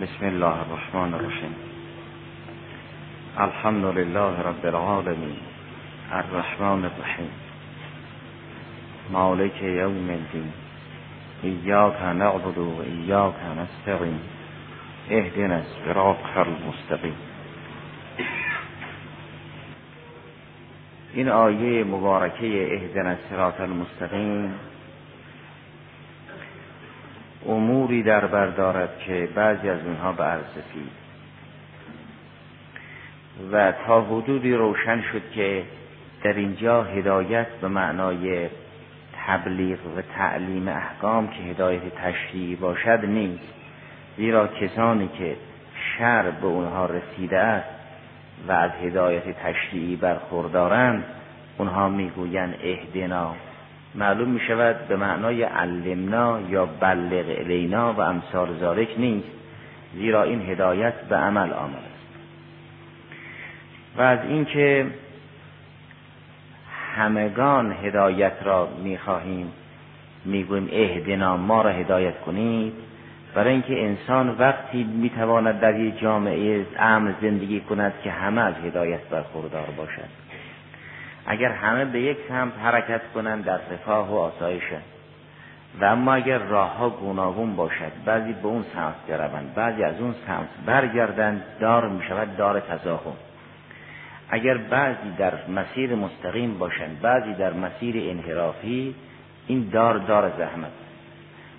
بسم 0.00 0.26
الله 0.26 0.46
الرحمن 0.46 1.14
الرحیم. 1.14 1.54
الحمد 3.36 3.84
لله 3.84 4.40
رب 4.40 4.66
العالمین 4.66 5.36
الرحمن 6.12 6.84
الرحیم. 6.84 7.30
مالک 9.10 9.62
یوم 9.62 10.10
الدین. 10.10 10.52
ایاک 11.42 12.02
نعبد 12.02 12.58
و 12.58 12.82
ایاک 12.86 13.34
نستقیم 13.58 14.20
اهدنا 15.10 15.54
الصراط 15.54 16.36
المستقیم. 16.36 17.16
این 21.12 21.28
آیه 21.28 21.84
مبارکه 21.84 22.74
اهدنا 22.74 23.10
الصراط 23.10 23.60
المستقیم 23.60 24.54
اموری 27.48 28.02
در 28.02 28.26
بردارد 28.26 28.98
که 28.98 29.28
بعضی 29.34 29.68
از 29.68 29.80
اونها 29.84 30.12
به 30.12 30.24
ارزفی 30.24 30.88
و 33.52 33.72
تا 33.86 34.02
حدودی 34.02 34.54
روشن 34.54 35.02
شد 35.12 35.22
که 35.34 35.62
در 36.22 36.32
اینجا 36.32 36.82
هدایت 36.84 37.46
به 37.46 37.68
معنای 37.68 38.48
تبلیغ 39.26 39.78
و 39.96 40.02
تعلیم 40.16 40.68
احکام 40.68 41.28
که 41.28 41.42
هدایت 41.42 41.94
تشریعی 41.94 42.56
باشد 42.56 43.00
نیست. 43.04 43.54
زیرا 44.16 44.46
کسانی 44.46 45.08
که 45.18 45.36
شر 45.98 46.30
به 46.30 46.46
اونها 46.46 46.86
رسیده 46.86 47.38
است 47.38 47.68
و 48.48 48.52
از 48.52 48.70
هدایت 48.82 49.42
تشریعی 49.42 49.96
برخوردارند 49.96 51.04
اونها 51.58 51.88
می‌گویند 51.88 52.54
اهدنا. 52.62 53.34
معلوم 53.94 54.28
می 54.28 54.40
شود 54.40 54.88
به 54.88 54.96
معنای 54.96 55.42
علمنا 55.42 56.40
یا 56.40 56.66
بلغ 56.66 57.24
الینا 57.38 57.92
و 57.92 58.00
امثال 58.00 58.58
ذالک 58.60 58.88
نیست 58.98 59.28
زیرا 59.94 60.22
این 60.22 60.50
هدایت 60.50 60.94
به 60.94 61.16
عمل 61.16 61.52
آمد 61.52 61.76
است. 61.76 62.08
و 63.96 64.02
از 64.02 64.18
اینکه 64.28 64.86
همگان 66.96 67.72
هدایت 67.72 68.32
را 68.44 68.68
می‌خواهیم 68.84 69.52
می‌گوییم 70.24 70.68
اهدنا 70.72 71.36
ما 71.36 71.62
را 71.62 71.70
هدایت 71.70 72.20
کنید 72.20 72.72
برای 73.34 73.52
اینکه 73.52 73.84
انسان 73.84 74.36
وقتی 74.38 74.84
می‌تواند 74.84 75.60
در 75.60 75.80
یک 75.80 76.00
جامعه 76.00 76.66
امن 76.78 77.14
زندگی 77.22 77.60
کند 77.60 77.92
که 78.04 78.10
همه 78.10 78.40
از 78.40 78.54
هدایت 78.64 79.00
برخوردار 79.00 79.66
باشد. 79.76 80.27
اگر 81.30 81.52
همه 81.52 81.84
به 81.84 82.00
یک 82.00 82.18
سمت 82.28 82.52
حرکت 82.62 83.00
کنند 83.14 83.44
در 83.44 83.58
رفاه 83.72 84.10
و 84.10 84.14
آسایش 84.14 84.62
و 85.80 85.84
اما 85.84 86.14
اگر 86.14 86.38
راه 86.38 86.76
ها 86.76 86.90
گوناگون 86.90 87.56
باشد 87.56 87.92
بعضی 88.04 88.32
به 88.32 88.46
اون 88.46 88.64
سمت 88.74 89.06
بروند 89.08 89.54
بعضی 89.54 89.82
از 89.82 90.00
اون 90.00 90.14
سمت 90.26 90.48
برگردند 90.66 91.42
دار 91.60 91.88
می 91.88 92.02
شود 92.02 92.36
دار 92.36 92.60
تزاهم 92.60 93.12
اگر 94.30 94.56
بعضی 94.56 95.10
در 95.18 95.32
مسیر 95.48 95.94
مستقیم 95.94 96.58
باشند 96.58 97.00
بعضی 97.00 97.34
در 97.34 97.52
مسیر 97.52 98.10
انحرافی 98.10 98.94
این 99.46 99.68
دار 99.72 99.98
دار 99.98 100.32
زحمت 100.38 100.72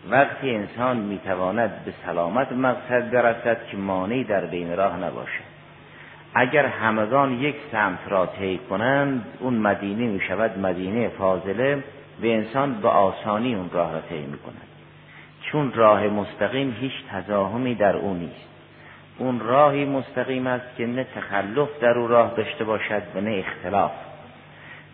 وقتی 0.09 0.55
انسان 0.55 0.97
می‌تواند 0.97 1.85
به 1.85 1.93
سلامت 2.05 2.51
مقصد 2.51 3.11
برسد 3.11 3.67
که 3.71 3.77
مانعی 3.77 4.23
در 4.23 4.45
بین 4.45 4.77
راه 4.77 4.99
نباشد. 4.99 5.48
اگر 6.33 6.65
همگان 6.65 7.33
یک 7.33 7.55
سمت 7.71 7.99
را 8.07 8.25
طی 8.25 8.59
کنند 8.69 9.25
اون 9.39 9.53
مدینه 9.53 10.07
می 10.07 10.19
شود 10.19 10.59
مدینه 10.59 11.07
فاضله 11.07 11.83
و 12.21 12.25
انسان 12.25 12.73
به 12.73 12.89
آسانی 12.89 13.55
اون 13.55 13.69
راه 13.73 13.91
را 13.91 14.01
طی 14.01 14.19
می 14.19 14.37
کند 14.37 14.69
چون 15.41 15.73
راه 15.73 16.07
مستقیم 16.07 16.75
هیچ 16.79 16.93
تزاهمی 17.11 17.75
در 17.75 17.95
او 17.95 18.13
نیست. 18.13 18.49
اون 19.17 19.39
راهی 19.39 19.85
مستقیم 19.85 20.47
است 20.47 20.75
که 20.77 20.85
نه 20.85 21.03
تخلف 21.15 21.69
در 21.81 21.97
او 21.97 22.07
راه 22.07 22.33
داشته 22.37 22.63
باشد 22.63 23.01
و 23.15 23.21
نه 23.21 23.43
اختلاف. 23.47 23.91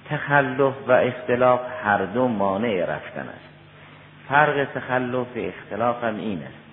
تخلف 0.09 0.73
و 0.87 0.91
اختلاف 0.91 1.59
هر 1.83 2.05
دو 2.05 2.27
مانع 2.27 2.85
رفتن 2.85 3.29
است. 3.29 3.49
فرق 4.29 4.67
تخلف 4.75 5.27
و 5.35 5.39
اختلاف 5.39 6.03
هم 6.03 6.17
این 6.17 6.43
است. 6.43 6.65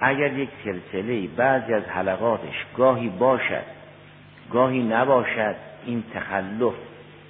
اگر 0.00 0.32
یک 0.32 0.48
سلسله 0.64 1.28
بعضی 1.36 1.74
از 1.74 1.84
حلقاتش 1.84 2.66
گاهی 2.76 3.08
باشد 3.08 3.73
گاهی 4.52 4.82
نباشد 4.82 5.54
این 5.86 6.04
تخلف 6.14 6.74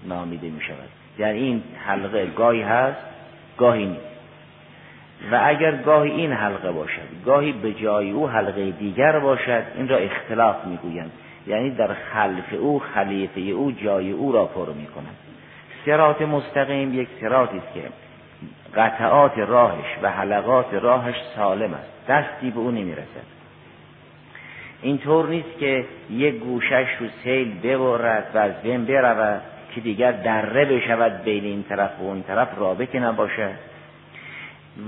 نامیده 0.04 0.50
می 0.50 0.60
شود 0.60 0.88
یعنی 1.18 1.38
این 1.38 1.62
حلقه 1.86 2.26
گاهی 2.26 2.62
هست 2.62 3.00
گاهی 3.58 3.86
نیست. 3.86 4.14
و 5.32 5.40
اگر 5.44 5.76
گاهی 5.76 6.10
این 6.10 6.32
حلقه 6.32 6.72
باشد 6.72 7.24
گاهی 7.26 7.52
به 7.52 7.72
جای 7.72 8.10
او 8.10 8.28
حلقه 8.28 8.70
دیگر 8.70 9.18
باشد 9.18 9.62
این 9.76 9.88
را 9.88 9.96
اختلاف 9.96 10.64
می‌گویند. 10.66 11.12
یعنی 11.46 11.70
در 11.70 11.94
خلف 11.94 12.52
او 12.60 12.78
خلیفه 12.78 13.40
او 13.40 13.72
جای 13.72 14.10
او 14.10 14.32
را 14.32 14.44
پر 14.44 14.72
می 14.72 14.86
کند 14.86 15.16
سرات 15.86 16.22
مستقیم 16.22 17.00
یک 17.00 17.08
سراتی 17.20 17.58
است 17.58 17.74
که 17.74 17.82
قطعات 18.76 19.38
راهش 19.38 19.98
و 20.02 20.10
حلقات 20.10 20.74
راهش 20.74 21.16
سالم 21.36 21.74
است. 21.74 22.08
دستی 22.08 22.50
به 22.50 22.58
او 22.58 22.70
نمی‌رسد. 22.70 23.33
اینطور 24.84 25.28
نیست 25.28 25.58
که 25.58 25.84
یک 26.10 26.34
گوشش 26.34 26.86
رو 27.00 27.06
سیل 27.24 27.60
ببرد 27.60 28.30
و 28.34 28.38
از 28.38 28.62
بین 28.62 28.84
برود 28.84 29.42
که 29.74 29.80
دیگر 29.80 30.12
دره 30.12 30.64
بشود 30.64 31.24
بین 31.24 31.44
این 31.44 31.62
طرف 31.62 31.90
و 32.00 32.04
اون 32.04 32.22
طرف 32.22 32.48
رابطه 32.58 33.00
نباشد. 33.00 33.54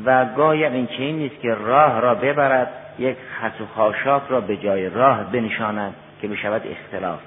و 0.04 0.24
گاهی 0.24 0.64
این 0.64 0.86
چنین 0.86 1.16
نیست 1.16 1.40
که 1.40 1.54
راه 1.54 2.00
را 2.00 2.14
ببرد 2.14 2.68
یک 2.98 3.16
خس 3.40 3.60
و 3.60 3.66
خاشاک 3.66 4.22
را 4.28 4.40
به 4.40 4.56
جای 4.56 4.88
راه 4.88 5.32
بنشاند 5.32 5.94
که 6.22 6.28
بشود 6.28 6.62
اختلاف. 6.66 7.20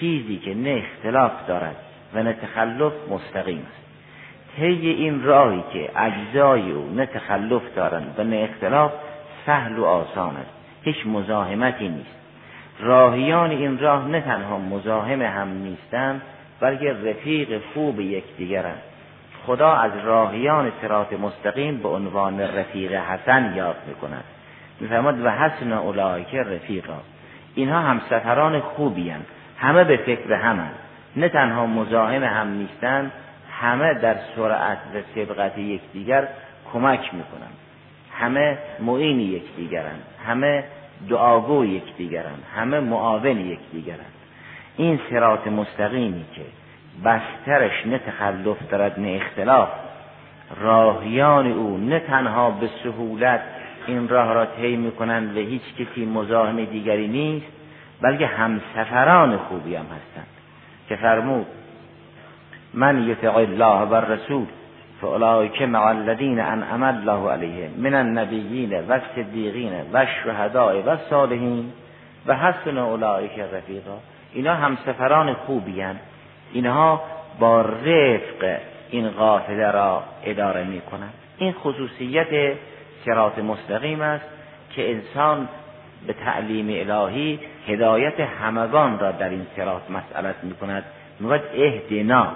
چیزی 0.00 0.36
که 0.36 0.54
نه 0.54 0.82
اختلاف 0.84 1.32
دارد 1.46 1.76
و 2.14 2.22
نه 2.22 2.32
تخلف 2.32 2.92
مستقیم 3.10 3.66
است. 3.70 3.88
طی 4.56 4.88
این 4.90 5.22
راهی 5.22 5.64
که 5.72 5.90
اجزای 5.96 6.70
او 6.70 6.94
نه 6.94 7.06
تخلف 7.06 7.62
دارند 7.76 8.14
و 8.18 8.24
نه 8.24 8.48
اختلاف 8.50 8.92
سهل 9.46 9.78
و 9.78 9.84
آسان 9.84 10.36
است. 10.36 10.57
هیچ 10.82 11.06
مزاحمتی 11.06 11.88
نیست. 11.88 12.18
راهیان 12.80 13.50
این 13.50 13.78
راه 13.78 14.08
نه 14.08 14.20
تنها 14.20 14.58
مزاحم 14.58 15.22
هم 15.22 15.48
نیستند 15.48 16.22
بلکه 16.60 16.92
رفیق 16.92 17.60
خوب 17.74 18.00
یکدیگرند 18.00 18.82
خدا 19.46 19.72
از 19.72 19.92
راهیان 20.04 20.72
سرات 20.82 21.12
مستقیم 21.12 21.76
به 21.76 21.88
عنوان 21.88 22.40
رفیق 22.40 22.92
حسن 22.92 23.52
یاد 23.56 23.76
می‌کند. 23.86 24.24
میفرماد 24.80 25.24
و 25.24 25.30
حسن 25.30 25.72
اولایک 25.72 26.34
رفیقا. 26.34 26.98
اینها 27.54 27.80
همسفران 27.80 28.60
خوبی 28.60 29.10
هن. 29.10 29.20
همه 29.58 29.84
به 29.84 29.96
فکر 29.96 30.32
همند. 30.32 30.74
نه 31.16 31.28
تنها 31.28 31.66
مزاحم 31.66 32.24
هم 32.24 32.48
نیستند 32.48 33.12
همه 33.60 33.94
در 33.94 34.16
سرعت 34.36 34.78
و 34.94 34.98
سبقت 35.14 35.58
یکدیگر 35.58 36.28
کمک 36.72 37.14
می‌کنند. 37.14 37.56
همه 38.18 38.58
معین 38.80 39.20
یکدیگرند 39.20 40.02
همه 40.26 40.64
دعاگو 41.08 41.64
یکدیگرند 41.64 42.42
همه 42.56 42.80
معاون 42.80 43.40
یکدیگرند. 43.40 44.12
این 44.76 45.00
سرات 45.10 45.46
مستقیمی 45.46 46.24
که 46.34 46.42
بسترش 47.04 47.86
نه 47.86 47.98
تخلف 47.98 48.56
دارد 48.70 49.00
نه 49.00 49.20
اختلاف 49.22 49.68
راهیان 50.60 51.46
او 51.46 51.78
نه 51.78 52.00
تنها 52.00 52.50
به 52.50 52.68
سهولت 52.84 53.40
این 53.86 54.08
راه 54.08 54.32
را 54.32 54.46
طی 54.46 54.76
می‌کنند 54.76 55.36
و 55.36 55.40
هیچ 55.40 55.62
کسی 55.78 56.06
مزاحم 56.06 56.64
دیگری 56.64 57.08
نیست 57.08 57.46
بلکه 58.00 58.26
همسفران 58.26 59.36
خوبی 59.36 59.74
هم 59.74 59.84
هستند. 59.84 60.26
که 60.88 60.96
فرمود 60.96 61.46
من 62.74 63.08
یطع 63.08 63.36
الله 63.36 63.80
و 63.80 63.94
رسول 63.94 64.46
فاولئک 65.00 65.62
مع 65.62 65.86
الذین 65.86 66.40
انعم 66.40 66.82
الله 66.82 67.30
علیهم 67.30 67.70
من 67.76 67.94
النبیین 67.94 68.80
و 68.80 68.92
الصدیقین 68.92 69.72
و 69.92 69.96
الشهداء 69.96 70.82
و 70.82 70.88
الصالحین 70.88 71.72
و 72.26 72.34
حسن 72.34 72.78
اولئک 72.78 73.38
رفیقا. 73.38 73.98
اینا 74.32 74.54
همسفران 74.54 75.34
خوبی 75.34 75.80
هن. 75.80 75.96
اینها 76.52 77.02
با 77.38 77.60
رفق 77.60 78.58
این 78.90 79.10
قافله 79.10 79.70
را 79.70 80.02
اداره 80.24 80.64
می 80.64 80.80
کنند 80.80 81.12
این 81.38 81.52
خصوصیت 81.52 82.56
سرات 83.04 83.38
مستقیم 83.38 84.00
است 84.00 84.24
که 84.70 84.90
انسان 84.90 85.48
به 86.06 86.12
تعلیم 86.12 86.90
الهی 86.90 87.40
هدایت 87.66 88.20
همگان 88.20 88.98
را 88.98 89.12
در 89.12 89.28
این 89.28 89.46
سرات 89.56 89.82
مسئلت 89.90 90.36
می 90.42 90.54
کند 90.54 90.84
می‌گوید 91.20 91.42
اهدنا. 91.54 92.32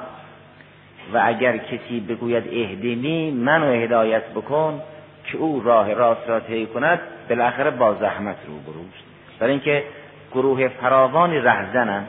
و 1.15 1.21
اگر 1.25 1.57
کسی 1.57 2.01
بگوید 2.01 2.45
اهدینی 2.47 3.31
منو 3.31 3.73
هدایت 3.73 4.23
بکن 4.31 4.81
که 5.25 5.39
او 5.39 5.63
راه 5.65 5.95
راست 5.95 6.29
را 6.29 6.41
طی 6.41 6.67
کند 6.67 7.01
بالاخره 7.29 7.71
با 7.71 7.95
زحمت 7.95 8.37
رو 8.47 8.73
بروست 8.73 9.05
برای 9.41 9.53
اینکه 9.53 9.85
گروه 10.33 10.69
فراوانی 10.69 11.39
رهزنن 11.39 12.05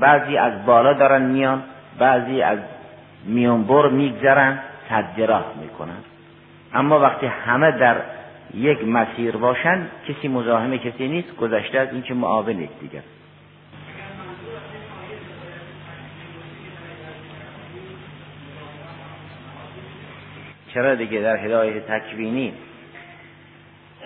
بعضی 0.00 0.36
از 0.36 0.66
بالا 0.66 0.92
دارن 0.92 1.22
میان 1.22 1.62
بعضی 1.98 2.42
از 2.42 2.58
میانبر 3.26 3.88
میگذرن 3.88 4.58
راه 5.16 5.52
می‌کنن. 5.62 5.98
اما 6.74 7.00
وقتی 7.00 7.26
همه 7.26 7.70
در 7.70 7.96
یک 8.54 8.88
مسیر 8.88 9.36
باشند 9.36 9.90
کسی 10.08 10.28
مزاحم 10.28 10.76
کسی 10.76 11.08
نیست 11.08 11.36
گذشته 11.36 11.78
از 11.78 11.88
اینکه 11.92 12.14
معاون 12.14 12.68
دیگر 12.80 13.02
چرا 20.74 20.94
دیگه 20.94 21.20
در 21.20 21.36
هدایت 21.36 21.86
تکوینی 21.86 22.54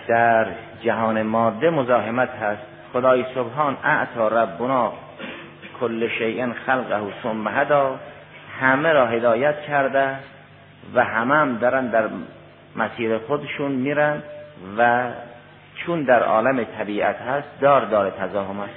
در 0.07 0.47
جهان 0.81 1.21
ماده 1.21 1.69
مزاحمت 1.69 2.29
هست؟ 2.29 2.61
خدای 2.93 3.25
سبحان 3.35 3.77
اعطا 3.83 4.27
ربنا 4.27 4.93
کل 5.79 6.07
شیء 6.07 6.53
خلقه 6.65 6.99
ثم 7.23 7.47
هدا 7.47 7.99
همه 8.59 8.93
را 8.93 9.07
هدایت 9.07 9.61
کرده 9.61 10.15
و 10.93 11.03
همه 11.03 11.35
هم 11.35 11.57
دارن 11.57 11.87
در 11.87 12.09
مسیر 12.75 13.17
خودشون 13.17 13.71
میرن 13.71 14.23
و 14.77 15.07
چون 15.75 16.03
در 16.03 16.23
عالم 16.23 16.63
طبیعت 16.63 17.21
هست 17.21 17.47
دار 17.61 17.85
دار 17.85 18.09
تزاهم 18.09 18.59
است 18.59 18.73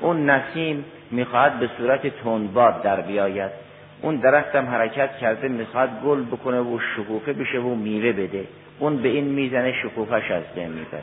اون 0.00 0.30
نسیم 0.30 0.84
می‌خواهد 1.10 1.58
به 1.58 1.70
صورت 1.78 2.06
تندباد 2.06 2.82
در 2.82 3.00
بیاید. 3.00 3.67
اون 4.02 4.16
درختم 4.16 4.66
حرکت 4.66 5.16
کرده 5.16 5.48
می‌خواد 5.48 5.88
گل 6.04 6.22
بکنه 6.22 6.60
و 6.60 6.78
شکوفه 6.96 7.32
بشه 7.32 7.58
و 7.58 7.74
میوه 7.74 8.12
بده. 8.12 8.44
اون 8.78 8.96
به 8.96 9.08
این 9.08 9.24
می‌زنه 9.24 9.72
شکوفش 9.82 10.30
از 10.30 10.42
بین 10.54 10.68
می‌بره. 10.68 11.02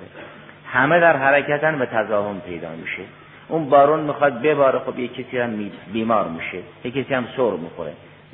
همه 0.66 1.00
در 1.00 1.18
حرکتن 1.18 1.82
و 1.82 1.86
تزاهم 1.86 2.40
پیدا 2.40 2.70
میشه. 2.82 3.04
اون 3.48 3.70
بارون 3.70 4.00
می‌خواد 4.00 4.42
بباره 4.42 4.80
خب 4.80 5.00
یک 5.00 5.14
کسی 5.14 5.38
هم 5.38 5.72
بیمار 5.94 6.28
میشه. 6.28 6.58
یک 6.84 6.94
کسی 6.94 7.14
هم 7.14 7.28
سر 7.38 7.52
می‌خوره. 7.52 7.92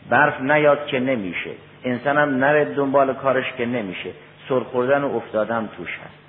برف 0.09 0.41
نیاد 0.41 0.85
که 0.85 0.99
نمیشه. 0.99 1.49
انسان 1.83 2.17
هم 2.17 2.37
نره 2.37 2.65
دنبال 2.65 3.13
کارش 3.13 3.53
که 3.57 3.65
نمیشه. 3.65 4.09
سر 4.49 4.59
خوردن 4.59 5.03
و 5.03 5.15
افتادن 5.15 5.69
توش 5.77 5.89
هست. 5.89 6.21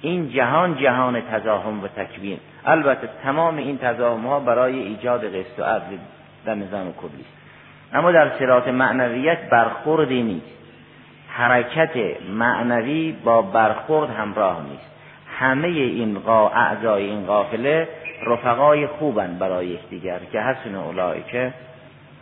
این 0.00 0.30
جهان 0.30 0.76
جهان 0.76 1.20
تزاهم 1.20 1.84
و 1.84 1.88
تکوین. 1.88 2.38
البته 2.64 3.08
تمام 3.22 3.56
این 3.56 3.78
تزاهم 3.78 4.26
ها 4.26 4.40
برای 4.40 4.78
ایجاد 4.78 5.24
قسط 5.24 5.58
و 5.58 5.62
عدل 5.62 5.96
در 6.44 6.54
نظام 6.54 6.92
کلی 6.92 7.20
است 7.20 7.37
اما 7.92 8.12
در 8.12 8.38
صراط 8.38 8.68
معنویت 8.68 9.50
برخوردی 9.50 10.22
نیست. 10.22 10.58
حرکت 11.28 11.96
معنوی 12.30 13.14
با 13.24 13.42
برخورد 13.42 14.10
همراه 14.10 14.62
نیست. 14.70 14.90
همه 15.38 15.68
این 15.68 16.18
قا 16.18 16.48
اعضای 16.48 17.04
این 17.04 17.26
قافله 17.26 17.88
رفقای 18.26 18.86
خوبن 18.86 19.38
برای 19.38 19.66
یکدیگر 19.66 20.18
که 20.32 20.40
حسن 20.40 20.74
اولایی 20.74 21.22
که 21.22 21.52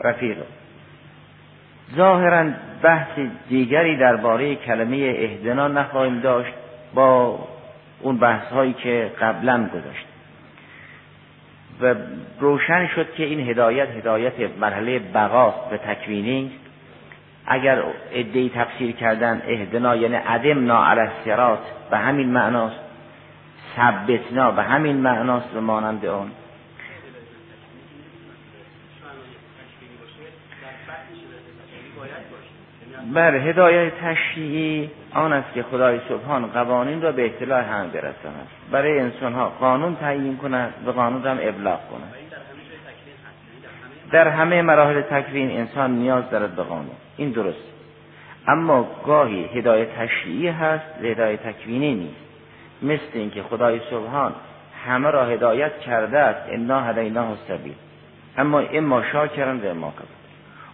رفیق. 0.01 0.37
ظاهرا 1.97 2.51
بحث 2.83 3.19
دیگری 3.49 3.97
درباره 3.97 4.55
کلمه 4.55 4.97
اهدنا 5.19 5.69
نخواهیم 5.69 6.21
داشت 6.21 6.53
با 6.95 7.39
اون 8.01 8.17
بحث 8.17 8.53
هایی 8.53 8.73
که 8.73 9.11
قبلا 9.21 9.69
گذاشت. 9.69 10.07
و 11.81 11.95
روشن 12.41 12.87
شد 12.87 13.15
که 13.15 13.25
این 13.25 13.51
هدایت 13.51 13.89
هدایت 13.89 14.33
مرحله 14.61 14.99
بقاست 14.99 15.73
و 15.73 15.77
تکوینی. 15.77 16.53
اگر 17.47 17.83
ادهی 18.13 18.51
تفسیر 18.55 18.93
کردن 18.93 19.43
اهدنا 19.49 19.97
یعنی 19.97 20.15
عدمنا 20.15 20.87
علی 20.87 21.01
الصراط 21.01 21.59
به 21.91 21.97
همین 21.97 22.29
معناست 22.29 22.81
ثبتنا 23.77 24.51
به 24.51 24.63
همین 24.63 24.97
معناست 24.97 25.57
و 25.57 25.61
مانند 25.61 26.07
آن. 26.07 26.31
بر 33.15 33.37
هدایت 33.37 33.93
تشریعی 34.01 34.91
آن 35.17 35.33
است 35.33 35.55
که 35.55 35.63
خدای 35.63 36.01
سبحان 36.09 36.47
قوانین 36.47 37.03
را 37.03 37.13
به 37.13 37.27
اطلاع 37.27 37.63
هم 37.63 37.89
برساند. 37.91 38.49
برای 38.71 38.99
انسان 38.99 39.33
ها 39.33 39.49
قانون 39.49 39.97
تعیین 39.97 40.37
کند 40.37 40.75
و 40.87 40.91
قانون 40.91 41.23
را 41.23 41.31
هم 41.31 41.39
ابلاغ 41.41 41.81
کند. 41.91 42.15
در 44.13 44.29
همه 44.29 44.63
مراحل 44.63 45.01
تکوین 45.01 45.51
انسان 45.51 45.91
نیاز 45.91 46.31
دارد 46.31 46.57
به 46.57 46.63
قانون. 46.63 46.97
این 47.17 47.31
درست. 47.31 47.63
اما 48.49 48.89
گاهی 49.07 49.45
هدایت 49.45 49.89
تشریعی 49.99 50.49
هست 50.49 51.03
و 51.03 51.07
هدایت 51.07 51.43
تکوینی 51.43 51.95
نیست. 51.95 52.21
مثل 52.83 53.19
اینکه 53.19 53.43
خدای 53.43 53.81
سبحان 53.91 54.33
همه 54.87 55.11
را 55.11 55.25
هدایت 55.25 55.79
کرده 55.79 56.19
است. 56.19 56.49
انا 56.49 56.81
هدینا 56.81 57.29
السبیل. 57.29 57.75
اما 58.39 58.61
اما 58.61 59.03
شاکرن 59.03 59.61
و 59.61 59.71
اما 59.71 59.91
کفر. 59.91 60.16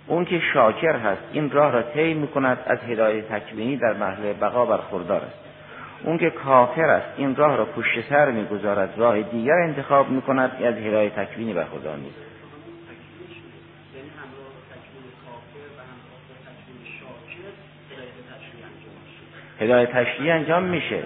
اون 0.06 0.24
که 0.24 0.40
شاکر 0.54 0.96
هست 0.96 1.22
این 1.32 1.50
راه 1.50 1.72
را 1.72 1.82
طی 1.82 2.14
می‌کند 2.14 2.58
از 2.66 2.78
هدایت 2.78 3.28
تکوینی 3.28 3.76
در 3.76 3.92
محل 3.92 4.32
بقا 4.32 4.66
برخوردار 4.66 5.20
است. 5.20 5.38
اون 6.04 6.18
که 6.18 6.30
کافر 6.30 6.90
است 6.90 7.08
این 7.16 7.36
راه 7.36 7.56
را 7.56 7.64
پشت 7.64 8.08
سر 8.08 8.30
می‌گذارد 8.30 8.94
راه 8.96 9.22
دیگر 9.22 9.54
انتخاب 9.54 10.10
می‌کند 10.10 10.50
از 10.64 10.74
هدایت 10.74 11.14
تکوینی 11.14 11.52
برخوردار 11.52 11.96
نیست. 11.96 12.16
هدایت 19.60 19.92
تشریعی 19.92 20.30
انجام 20.30 20.62
میشه. 20.62 21.02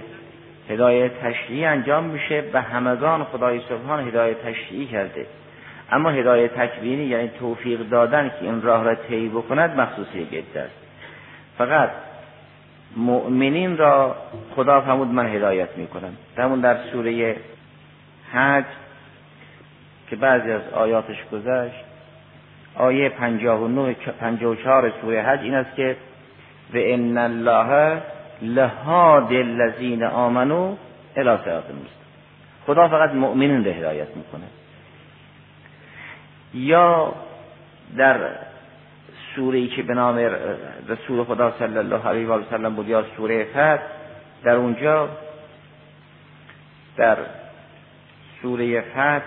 هدایت 0.71 1.21
تشریعی 1.21 1.65
انجام 1.65 2.05
میشه. 2.05 2.41
به 2.41 2.61
همگان 2.61 3.25
خدای 3.25 3.61
سبحان 3.69 4.09
هدایت 4.09 4.43
تشریعی 4.43 4.87
کرده. 4.87 5.27
اما 5.93 6.11
هدایت 6.11 6.55
تکوینی 6.55 7.05
یعنی 7.05 7.29
توفیق 7.29 7.89
دادن 7.89 8.29
که 8.29 8.37
این 8.41 8.63
راه 8.63 8.85
را 8.85 8.95
طی 8.95 9.29
بکند 9.29 9.81
مخصوص 9.81 10.15
یک 10.15 10.57
است. 10.57 10.71
فقط 11.59 11.91
مؤمنین 12.97 13.77
را 13.77 14.17
خدا 14.57 14.81
فرمود 14.81 15.09
من 15.09 15.27
هدایت 15.27 15.69
می‌کنم. 15.77 16.17
همون 16.39 16.61
در 16.61 16.77
سوره 16.93 17.37
حج 18.33 18.65
که 20.11 20.17
بعضی 20.17 20.51
از 20.51 20.61
آیاتش 20.75 21.17
گذشت 21.33 21.85
آیه 22.75 23.09
59 23.09 23.97
54 24.21 24.93
سوره 25.01 25.23
حج 25.23 25.41
این 25.41 25.55
است 25.55 25.77
که 25.77 25.97
و 26.75 26.77
ان 26.77 27.19
الله 27.19 28.03
لهاد 28.43 29.33
الذین 29.33 30.05
آمنو 30.05 30.77
الی 31.17 31.39
صراط 31.45 31.65
خدا 32.67 32.89
فقط 32.89 33.11
مؤمنین 33.11 33.65
را 33.65 33.73
هدایت 33.73 34.09
می‌کنه 34.17 34.45
یا 36.57 37.15
در 37.97 38.17
سوره 39.35 39.67
که 39.67 39.83
به 39.83 39.95
نام 39.95 40.17
رسول 40.89 41.25
خدا 41.25 41.55
صلی 41.59 41.79
الله 41.79 42.09
علیه 42.09 42.29
و 42.29 42.43
سلم 42.51 42.75
بود 42.75 42.89
یا 42.89 43.05
سوره 43.17 43.45
فتح 43.45 43.83
در 44.45 44.55
اونجا 44.55 45.09
در 46.97 47.17
سوره 48.43 48.81
فتح 48.81 49.23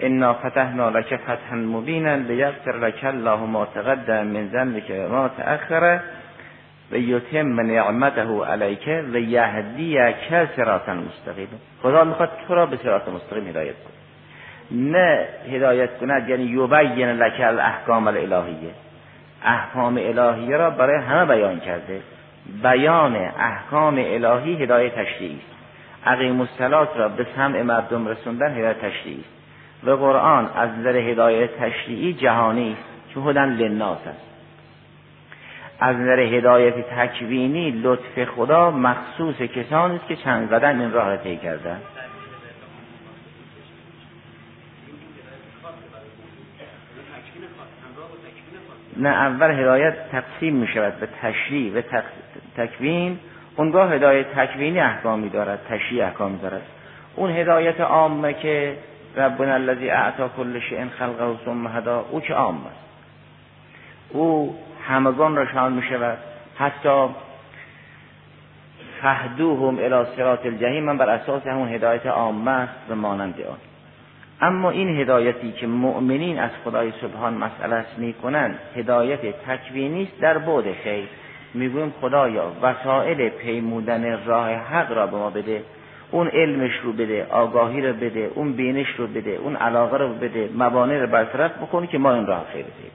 انا 0.00 0.34
فتحنا 0.34 0.88
لك 0.90 1.16
فتحا 1.16 1.56
مبینا 1.56 2.14
لیغفر 2.14 2.76
لك 2.76 3.04
الله 3.04 3.36
ما 3.36 3.66
تقدم 3.66 4.26
من 4.26 4.48
ذنبك 4.48 4.90
ما 4.90 5.28
تأخر 5.28 6.00
و 6.92 6.96
یتم 6.96 7.60
نعمته 7.60 8.44
علیک 8.44 8.88
و 9.12 9.16
یهدیک 9.16 10.48
صراطا 10.56 10.96
خدا 11.82 12.04
می‌خواد 12.04 12.30
تو 12.48 12.54
را 12.54 12.66
به 12.66 12.76
صراط 12.76 13.08
مستقیم 13.08 13.48
هدایت 13.48 13.74
کنه. 13.74 14.05
نه 14.70 15.26
هدایت 15.50 15.98
کند 15.98 16.28
یعنی 16.28 16.42
یبین 16.42 17.08
لک 17.08 17.40
الاحکام 17.40 18.06
الالهیه. 18.06 18.70
احکام 19.44 19.96
الهیه 19.96 20.56
را 20.56 20.70
برای 20.70 21.02
همه 21.02 21.24
بیان 21.24 21.60
کرده. 21.60 22.00
بیان 22.62 23.16
احکام 23.38 23.94
الهی 23.98 24.62
هدایت 24.62 24.94
تشریعی 24.94 25.36
است. 25.36 25.56
عقیم 26.06 26.40
الصلات 26.40 26.88
را 26.96 27.08
به 27.08 27.26
سمع 27.36 27.62
مردم 27.62 28.08
رسوندن 28.08 28.50
هدایت 28.50 28.80
تشریعی 28.80 29.20
است. 29.20 29.86
و 29.86 29.90
قرآن 29.90 30.50
از 30.56 30.70
نظر 30.78 30.96
هدایت 30.96 31.50
تشریعی 31.60 32.12
جهانی 32.12 32.72
است 32.72 33.14
که 33.14 33.20
هدن 33.20 33.48
للناس 33.48 33.98
است. 34.06 34.26
از 35.80 35.96
نظر 35.96 36.20
هدایت 36.20 36.74
تکوینی 36.74 37.70
لطف 37.70 38.24
خدا 38.24 38.70
مخصوص 38.70 39.36
کسانی 39.36 39.96
است 39.96 40.08
که 40.08 40.16
چند 40.16 40.52
قدم 40.52 40.80
این 40.80 40.92
راه 40.92 41.08
را 41.08 41.16
طی 41.16 41.36
کردند 41.36 41.82
نه 48.96 49.08
اول 49.08 49.50
هدایت 49.50 49.94
تقسیم 50.12 50.54
می 50.54 50.66
شود 50.66 51.00
به 51.00 51.08
تشریع 51.22 51.78
و 51.78 51.82
تکوین. 52.56 53.18
اونگاه 53.56 53.92
هدایت 53.92 54.26
تکوینی 54.34 54.80
احکامی 54.80 55.28
دارد 55.28 55.58
تشریع 55.68 56.04
احکامی 56.04 56.38
دارد. 56.38 56.62
اون 57.16 57.30
هدایت 57.30 57.80
عامه 57.80 58.34
که 58.34 58.76
ربنا 59.16 59.54
الذی 59.54 59.90
اعطا 59.90 60.28
کل 60.28 60.60
شیء 60.60 60.86
خلقه 60.98 61.24
و 61.24 61.36
ثم 61.44 61.66
هدا 61.66 62.04
او 62.10 62.20
که 62.20 62.34
عام 62.34 62.56
است؟ 62.66 62.86
او 64.10 64.58
همگان 64.88 65.36
را 65.36 65.46
شامل 65.46 65.72
می 65.72 65.82
شود. 65.82 66.18
حتی 66.58 67.08
فهدوهم 69.02 69.78
الی 69.78 70.06
صراط 70.16 70.46
الجحیم 70.46 70.84
من 70.84 70.98
بر 70.98 71.10
اساس 71.10 71.46
همون 71.46 71.68
هدایت 71.68 72.06
عامه 72.06 72.50
است 72.50 72.90
و 72.90 72.94
مانند 72.94 73.40
آن. 73.40 73.58
اما 74.40 74.70
این 74.70 75.00
هدایتی 75.00 75.52
که 75.52 75.66
مؤمنین 75.66 76.38
از 76.38 76.50
خدای 76.64 76.92
سبحان 77.00 77.34
مسئله 77.34 77.84
می 77.96 78.12
کنند 78.12 78.58
هدایت 78.76 79.20
تکوینی 79.46 80.02
است 80.02 80.20
در 80.20 80.38
بعد 80.38 80.64
خیر. 80.84 81.08
می‌گویم 81.54 81.94
خدایا 82.00 82.52
وسائل 82.62 83.28
پیمودن 83.28 84.24
راه 84.24 84.50
حق 84.50 84.92
را 84.92 85.06
به 85.06 85.16
ما 85.16 85.30
بده. 85.30 85.62
اون 86.10 86.28
علمش 86.28 86.72
رو 86.82 86.92
بده 86.92 87.26
آگاهی 87.30 87.82
رو 87.82 87.92
بده 87.92 88.30
اون 88.34 88.52
بینش 88.52 88.88
رو 88.98 89.06
بده 89.06 89.30
اون 89.30 89.56
علاقه 89.56 89.96
رو 89.96 90.08
بده 90.08 90.50
موانع 90.54 90.98
رو 90.98 91.06
برطرف 91.06 91.52
بکنی 91.58 91.86
که 91.86 91.98
ما 91.98 92.14
این 92.14 92.26
راه 92.26 92.46
خیر 92.52 92.62
کنیم 92.62 92.92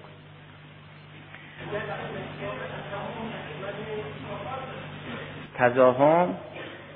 تزاهم 5.58 6.30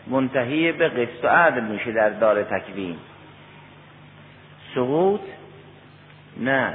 منتهی 0.07 0.71
به 0.71 0.89
قسط 0.89 1.23
و 1.23 1.27
عدل 1.27 1.63
میشه 1.63 1.91
در 1.91 2.09
دار 2.09 2.43
تکوین. 2.43 2.95
سقوط؟ 4.75 5.21
نه. 6.37 6.73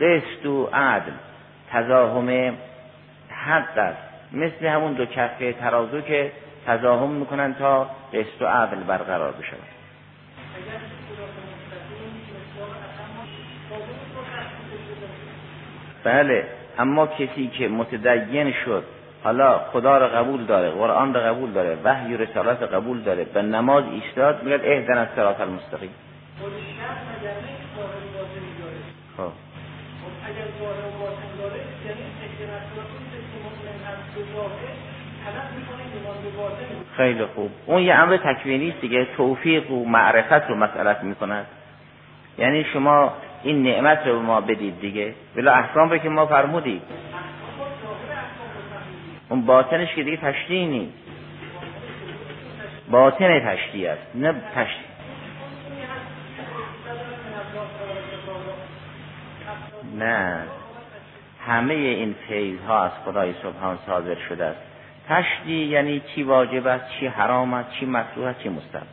قسط 0.00 0.46
و 0.46 0.68
عدل. 0.72 1.12
تزاهم 1.70 2.54
حق 3.28 3.78
است. 3.78 3.98
مثل 4.32 4.66
همون 4.66 4.92
دو 4.92 5.06
کفه 5.06 5.52
ترازو 5.52 6.00
که 6.00 6.32
تزاهم 6.66 7.10
می‌کنن 7.10 7.54
تا 7.54 7.90
قسط 8.12 8.42
و 8.42 8.46
عدل 8.46 8.76
برقرار 8.76 9.32
بشه 9.32 9.56
بله. 16.04 16.44
اما 16.78 17.06
کسی 17.06 17.48
که 17.48 17.68
متدین 17.68 18.52
شد 18.64 18.84
حالا 19.24 19.58
خدا 19.58 19.98
رو 19.98 20.06
قبول 20.06 20.44
داره 20.44 20.70
قرآن 20.70 21.14
رو 21.14 21.20
قبول 21.20 21.50
داره 21.50 21.78
وحی 21.84 22.14
و 22.14 22.16
رسالت 22.16 22.62
قبول 22.62 23.00
داره 23.02 23.24
به 23.24 23.42
نماز 23.42 23.84
ایستاد 23.92 24.42
میگه 24.42 24.60
اهدن 24.64 24.98
از 24.98 25.08
صراط 25.16 25.40
المستقیم. 25.40 25.90
خیلی 36.96 37.24
خوب. 37.24 37.50
اون 37.66 37.82
یه 37.82 37.94
امر 37.94 38.16
تکوینی 38.16 38.68
است 38.68 38.80
دیگه. 38.80 39.06
توفیق 39.16 39.70
و 39.70 39.84
معرفت 39.84 40.50
رو 40.50 40.56
مسئلت 40.56 41.02
می‌کند. 41.02 41.46
یعنی 42.38 42.64
شما 42.64 43.12
این 43.42 43.62
نعمت 43.62 44.06
رو 44.06 44.22
ما 44.22 44.40
بدید 44.40 44.80
دیگه. 44.80 45.14
بلا 45.36 45.52
احکام 45.52 45.90
رو 45.90 45.98
که 45.98 46.08
ما 46.08 46.26
فرمودید 46.26 46.82
اون 49.28 49.46
باطنش 49.46 49.94
که 49.94 50.02
دیگه 50.02 50.16
تشریح 50.16 50.68
نیست. 50.68 50.92
باطن 52.90 53.24
است. 53.24 54.14
نه 54.14 54.34
تشریح 54.54 54.88
نه. 59.98 60.38
همه 61.46 61.74
این 61.74 62.14
فیض 62.28 62.60
ها 62.68 62.84
از 62.84 62.90
خدای 63.04 63.34
سبحان 63.42 63.78
صادر 63.86 64.16
شده 64.28 64.44
است. 64.44 64.67
تشدی 65.08 65.64
یعنی 65.64 66.02
چی 66.14 66.22
واجب 66.22 66.66
است 66.66 66.84
چی 67.00 67.06
حرام 67.06 67.54
است 67.54 67.70
چی 67.72 67.86
مکروه 67.86 68.26
است 68.26 68.42
چی 68.42 68.48
مستحب 68.48 68.86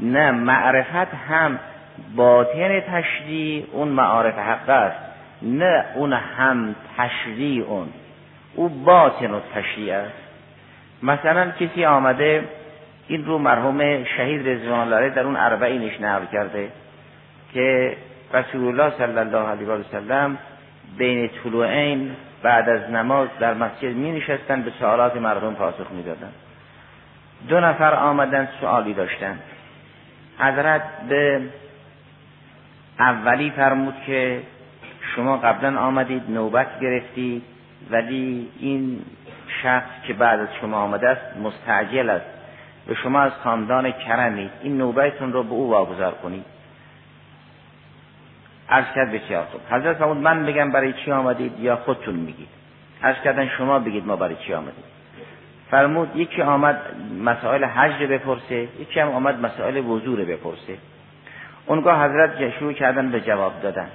نه 0.00 0.30
معرفت 0.30 1.14
هم 1.28 1.58
باطن 2.16 2.80
تشریع 2.80 3.64
اون 3.72 3.88
معارف 3.88 4.38
حق 4.38 4.68
است. 4.68 4.96
نه 5.42 5.84
اون 5.94 6.12
هم 6.12 6.74
تشریع 6.98 7.64
اون. 7.64 7.88
او 8.54 8.68
باطن 8.68 9.30
و 9.30 9.40
تشریع 9.54 9.94
است. 9.94 10.12
مثلا 11.02 11.50
کسی 11.50 11.84
آمده 11.84 12.44
این 13.08 13.24
رو 13.24 13.38
مرحوم 13.38 14.04
شهید 14.04 14.48
رضوان 14.48 14.92
الله 14.92 15.08
در 15.08 15.22
اون 15.22 15.36
اربعینش 15.36 16.00
نقل 16.00 16.26
کرده 16.32 16.68
که 17.54 17.96
رسول 18.34 18.80
الله 18.80 18.96
صلی 18.98 19.18
الله 19.18 19.48
علیه 19.48 19.66
و 19.68 19.82
سلم 19.82 20.38
بین 20.98 21.30
طلوعین 21.44 22.10
بعد 22.44 22.68
از 22.68 22.90
نماز 22.90 23.28
در 23.40 23.54
مسجد 23.54 23.94
می 23.94 24.12
نشستن 24.12 24.62
به 24.62 24.72
سوالات 24.80 25.16
مردم 25.16 25.54
پاسخ 25.54 25.90
می 25.90 26.02
دادن. 26.02 26.32
دو 27.48 27.60
نفر 27.60 27.94
آمدن 27.94 28.48
سوالی 28.60 28.94
داشتن. 28.94 29.38
حضرت 30.38 30.82
به 31.08 31.40
اولی 32.98 33.50
فرمود 33.50 33.94
که 34.06 34.40
شما 35.16 35.36
قبلا 35.36 35.78
آمدید 35.78 36.22
نوبت 36.28 36.80
گرفتید 36.80 37.42
ولی 37.90 38.48
این 38.58 39.02
شخص 39.62 39.90
که 40.06 40.12
بعد 40.12 40.40
از 40.40 40.48
شما 40.60 40.76
آمده 40.76 41.08
است 41.08 41.36
مستعجل 41.36 42.10
است. 42.10 42.26
به 42.86 42.94
شما 42.94 43.20
از 43.20 43.32
خاندان 43.32 43.90
کرمید. 43.92 44.50
این 44.62 44.78
نوبتتون 44.78 45.32
رو 45.32 45.42
به 45.42 45.52
او 45.52 45.70
واگذار 45.70 46.12
کنید. 46.12 46.53
عرض 48.70 48.84
کرد 48.94 49.12
بسیار 49.12 49.44
خوب 49.44 49.60
حضرت 49.70 49.96
فرمود 49.96 50.16
من 50.16 50.46
بگم 50.46 50.70
برای 50.70 50.92
چی 50.92 51.12
آمدید 51.12 51.60
یا 51.60 51.76
خودتون 51.76 52.14
میگید؟ 52.14 52.48
عرض 53.02 53.16
کردن 53.24 53.48
شما 53.48 53.78
بگید 53.78 54.06
ما 54.06 54.16
برای 54.16 54.36
چی 54.36 54.54
آمدید 54.54 54.94
فرمود 55.70 56.16
یکی 56.16 56.42
آمد 56.42 56.80
مسائل 57.24 57.64
حج 57.64 58.02
بپرسه 58.02 58.68
یکی 58.80 59.00
هم 59.00 59.08
آمد 59.08 59.40
مسائل 59.40 59.76
وضوع 59.76 60.24
بپرسه. 60.24 60.78
اونگاه 61.66 62.04
حضرت 62.04 62.50
شروع 62.58 62.72
کردن 62.72 63.10
به 63.10 63.20
جواب 63.20 63.52
دادن. 63.62 63.88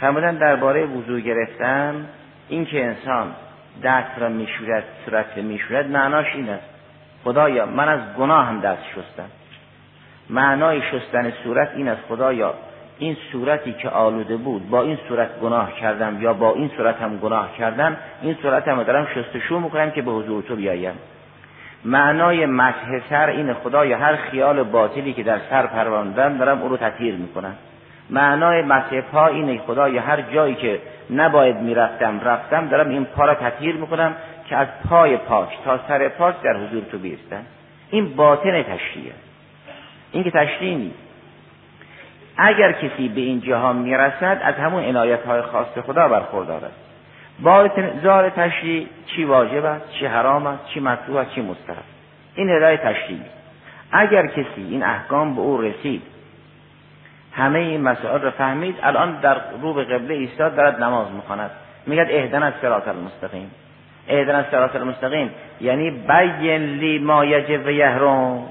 فرمودن 0.00 0.34
درباره 0.34 0.84
وضوع 0.84 1.20
گرفتن 1.20 2.06
اینکه 2.48 2.84
انسان 2.84 3.32
دست 3.82 4.18
را 4.18 4.28
میشورد 4.28 4.84
صورت 5.04 5.26
را 5.36 5.42
میشورد 5.42 5.90
معناش 5.90 6.26
این 6.34 6.48
است. 6.48 6.70
خدایا 7.24 7.66
من 7.66 7.88
از 7.88 8.00
گناه 8.18 8.46
هم 8.46 8.60
دست 8.60 8.82
شستم. 8.82 9.30
معنای 10.30 10.82
شستن 10.82 11.32
صورت 11.44 11.70
این 11.76 11.88
است 11.88 12.02
خدایا 12.08 12.54
این 13.00 13.16
صورتی 13.32 13.72
که 13.72 13.88
آلوده 13.88 14.36
بود 14.36 14.70
با 14.70 14.82
این 14.82 14.98
صورت 15.08 15.40
گناه 15.40 15.72
کردم 15.74 16.22
یا 16.22 16.32
با 16.32 16.54
این 16.54 16.70
صورت 16.76 17.02
هم 17.02 17.16
گناه 17.16 17.56
کردم 17.58 17.96
این 18.22 18.36
صورت 18.42 18.68
هم 18.68 18.82
دارم 18.82 19.06
شستشو 19.14 19.58
می‌کنم 19.58 19.90
که 19.90 20.02
به 20.02 20.10
حضور 20.10 20.42
تو 20.42 20.56
بیایم. 20.56 20.94
معنای 21.84 22.46
مسح 22.46 23.00
سر 23.10 23.28
این 23.28 23.54
خدای 23.54 23.92
هر 23.92 24.16
خیال 24.16 24.62
باطلی 24.62 25.12
که 25.12 25.22
در 25.22 25.38
سر 25.50 25.66
پروراندم 25.66 26.38
دارم 26.38 26.62
او 26.62 26.68
رو 26.68 26.76
تطهیر 26.76 27.14
می‌کنم. 27.14 27.56
معنای 28.10 28.62
مسح 28.62 29.00
پا 29.00 29.26
اینه 29.26 29.58
خدای 29.58 29.98
هر 29.98 30.20
جایی 30.20 30.54
که 30.54 30.80
نباید 31.10 31.56
می‌رفتم 31.56 32.20
رفتم 32.20 32.68
دارم 32.68 32.88
این 32.88 33.04
پا 33.04 33.24
را 33.24 33.34
تطهیر 33.34 33.76
می‌کنم 33.76 34.14
که 34.48 34.56
از 34.56 34.68
پای 34.88 35.16
پاک 35.16 35.48
تا 35.64 35.80
سر 35.88 36.08
پاک 36.08 36.34
در 36.42 36.56
حضور 36.56 36.82
تو 36.92 36.98
بیستم. 36.98 37.42
این 37.90 38.16
باطن 38.16 38.62
تشریعه. 38.62 39.12
این 40.12 40.24
که 40.24 40.30
تشریع 40.30 40.76
نیست. 40.76 41.09
اگر 42.42 42.72
کسی 42.72 43.08
به 43.08 43.20
این 43.20 43.40
جهان 43.40 43.76
می‌رسد 43.76 44.40
از 44.42 44.54
همون 44.54 44.84
عنایت 44.84 45.26
های 45.26 45.42
خاص 45.42 45.78
خدا 45.86 46.08
برخوردار 46.08 46.64
است. 46.64 46.80
با 47.42 47.68
زار 48.02 48.30
تشریع 48.30 48.86
چی 49.06 49.24
واجب 49.24 49.64
است 49.64 49.92
چی 49.92 50.06
حرام 50.06 50.46
است 50.46 50.66
چی 50.66 50.80
مکروه 50.80 51.20
است 51.20 51.30
چی 51.30 51.40
مستحب 51.40 51.76
این 52.34 52.50
هدایت 52.50 52.82
تشریع 52.82 53.18
اگر 53.92 54.26
کسی 54.26 54.66
این 54.70 54.82
احکام 54.82 55.34
به 55.34 55.40
او 55.40 55.60
رسید 55.60 56.02
همه 57.32 57.58
این 57.58 57.82
مسائل 57.82 58.20
را 58.20 58.30
فهمید 58.30 58.76
الان 58.82 59.20
در 59.20 59.36
رو 59.62 59.74
به 59.74 59.84
قبله 59.84 60.14
ایستاد 60.14 60.56
دارد 60.56 60.82
نماز 60.82 61.06
می‌خواند. 61.12 61.50
میگد 61.86 62.06
اهدن 62.10 62.42
از 62.42 62.52
صراط 62.60 62.88
المستقیم. 62.88 63.50
اهدن 64.08 64.34
از 64.34 64.44
صراط 64.50 64.76
المستقیم. 64.76 65.30
یعنی 65.60 65.90
بین 65.90 66.62
لی 66.62 66.98
ما 66.98 67.24
یجب 67.24 67.66
و 67.66 67.70
یهرم 67.70 68.42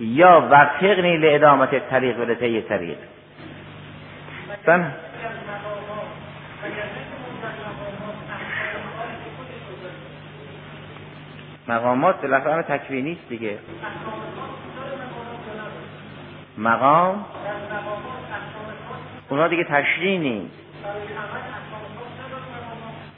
یا 0.00 0.48
وفقنی 0.50 1.16
لادامت 1.16 1.88
طریق 1.90 2.18
و 2.20 2.34
طی 2.34 2.62
طریق. 2.62 2.98
مقامات 11.68 12.22
بالاخره 12.22 12.62
تکوینی 12.62 13.12
است 13.12 13.28
دیگه. 13.28 13.58
مقام؟ 16.58 17.24
اونا 19.28 19.48
دیگه 19.48 19.64
تشریع 19.64 20.18
نیست. 20.18 20.54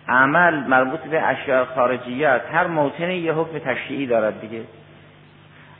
عمل 0.08 0.54
مربوط 0.54 1.00
به 1.00 1.22
اشیاء 1.22 1.64
خارجیات 1.64 2.42
هر 2.52 2.66
موطنی 2.66 3.14
یه 3.14 3.32
حکم 3.32 3.58
تشریعی 3.58 4.06
دارد 4.06 4.40
دیگه. 4.40 4.62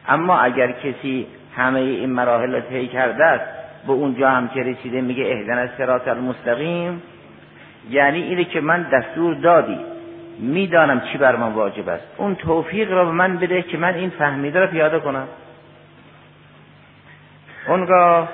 اما 0.09 0.39
اگر 0.39 0.73
کسی 0.73 1.27
همه 1.57 1.81
این 1.81 2.11
مراحل 2.11 2.53
را 2.53 2.61
طی 2.61 2.87
کرده 2.87 3.25
است 3.25 3.45
به 3.87 3.93
اونجا 3.93 4.31
هم 4.31 4.49
که 4.49 4.63
رسیده 4.63 5.01
میگه 5.01 5.25
اهدن 5.25 5.59
از 5.59 5.69
سرات 5.79 6.09
المستقیم 6.09 7.03
یعنی 7.91 8.23
اینه 8.23 8.45
که 8.45 8.61
من 8.61 8.83
دستور 8.83 9.35
دادی 9.35 9.79
می‌دانم 10.39 11.01
چی 11.01 11.19
بر 11.19 11.37
من 11.37 11.53
واجب 11.53 11.89
است. 11.89 12.05
اون 12.17 12.35
توفیق 12.35 12.93
را 12.93 13.05
به 13.05 13.11
من 13.11 13.37
بده 13.37 13.63
که 13.63 13.79
من 13.79 13.95
این 13.95 14.11
فهمیده 14.11 14.61
را 14.61 14.67
پیاده 14.67 15.01
کنم. 15.01 15.29
اونگاه 17.69 18.29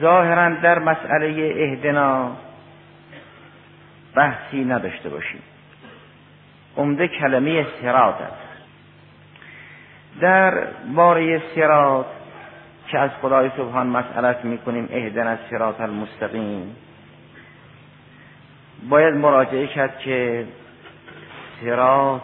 ظاهرا 0.00 0.48
در 0.62 0.78
مسئله 0.78 1.54
اهدنا 1.56 2.30
بحثی 4.14 4.64
نداشته 4.64 5.08
باشیم. 5.08 5.42
عمده 6.76 7.08
کلمه 7.08 7.66
سرات 7.82 8.20
است. 8.20 8.43
در 10.20 10.66
باره 10.94 11.42
سرات 11.54 12.06
که 12.88 12.98
از 12.98 13.10
خدای 13.22 13.50
سبحان 13.56 13.86
مسئلت 13.86 14.44
می‌کنیم 14.44 14.88
اهدن 14.92 15.26
از 15.26 15.38
سرات 15.50 15.80
المستقیم. 15.80 16.76
باید 18.88 19.14
مراجعه 19.14 19.66
کرد 19.66 19.98
که 19.98 20.46
سرات 21.60 22.22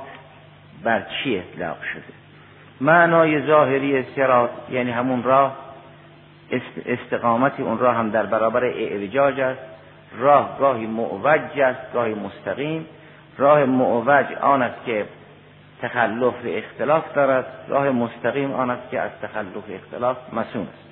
بر 0.85 1.03
چی 1.03 1.39
اطلاق 1.39 1.77
شده؟ 1.93 2.21
معنای 2.81 3.47
ظاهری 3.47 4.05
سرات 4.17 4.51
یعنی 4.71 4.91
همون 4.91 5.23
راه 5.23 5.57
استقامت 6.87 7.61
اون 7.61 7.79
راه 7.79 7.97
هم 7.97 8.11
در 8.11 8.27
برابر 8.27 8.65
اعوجاج 8.65 9.41
است. 9.41 9.61
راه 10.19 10.59
گاهی 10.59 10.87
معوج 10.87 11.61
است 11.61 11.93
گاهی 11.93 12.15
مستقیم. 12.15 12.87
راه 13.39 13.65
معوج 13.65 14.27
آن 14.41 14.63
است 14.63 14.85
که 14.87 15.05
تخلف 15.83 16.35
اختلاف 16.45 17.15
دارد. 17.15 17.47
راه 17.69 17.91
مستقیم 17.91 18.53
آن 18.53 18.71
است 18.71 18.91
که 18.91 19.01
از 19.01 19.11
تخلف 19.23 19.65
اختلاف 19.75 20.17
مسون 20.33 20.63
است. 20.63 20.91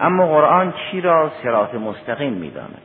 اما 0.00 0.26
قرآن 0.26 0.72
چی 0.72 1.00
را 1.00 1.30
سرات 1.42 1.74
مستقیم 1.74 2.32
می‌داند؟ 2.32 2.82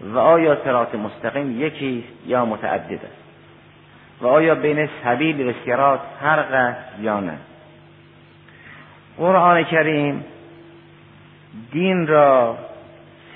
و 0.00 0.18
آیا 0.18 0.64
سرات 0.64 0.94
مستقیم 0.94 1.60
یکی 1.60 2.04
یا 2.26 2.44
متعدد 2.44 2.92
است؟ 3.04 3.22
و 4.20 4.26
آیا 4.26 4.54
بین 4.54 4.88
سبیل 5.04 5.48
و 5.48 5.52
سرات 5.66 6.00
فرق 6.20 6.52
است 6.52 7.00
یا 7.00 7.20
نه؟ 7.20 7.38
قرآن 9.18 9.64
کریم 9.64 10.24
دین 11.72 12.06
را 12.06 12.58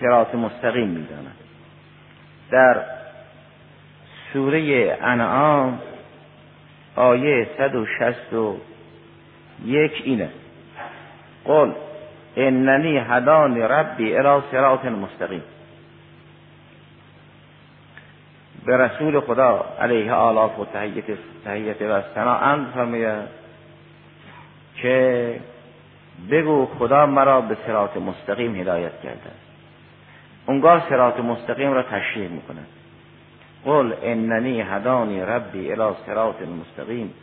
سرات 0.00 0.34
مستقیم 0.34 0.88
می‌داند. 0.88 1.36
در 2.50 2.82
سوره 4.32 4.98
انعام 5.02 5.78
آیه 7.00 7.48
161 7.58 9.92
اینه. 10.04 10.28
قل 11.44 11.72
اننی 12.36 12.98
هدان 12.98 13.62
ربی 13.62 14.16
الى 14.16 14.42
صراط 14.50 14.84
مستقیم. 14.84 15.42
به 18.66 18.76
رسول 18.76 19.20
خدا 19.20 19.64
علیه 19.80 20.12
آلاف 20.12 20.58
و 20.58 20.64
تحییت 20.64 21.04
تحییت 21.44 21.82
و 21.82 22.02
سنا 22.14 22.34
اند 22.34 22.66
فرماید 22.74 23.28
که 24.76 25.40
بگو 26.30 26.66
خدا 26.78 27.06
مرا 27.06 27.40
به 27.40 27.56
سرات 27.66 27.96
مستقیم 27.96 28.56
هدایت 28.56 29.00
کرده 29.02 29.30
اونگاه 30.46 30.88
سرات 30.88 31.20
مستقیم 31.20 31.72
را 31.72 31.82
تشریح 31.82 32.28
می‌کنه 32.28 32.60
قل 33.64 33.92
اننی 34.02 34.60
هدانی 34.60 35.20
ربی 35.20 35.72
الى 35.72 35.94
صراط 36.06 36.42
مستقیم 36.42 37.14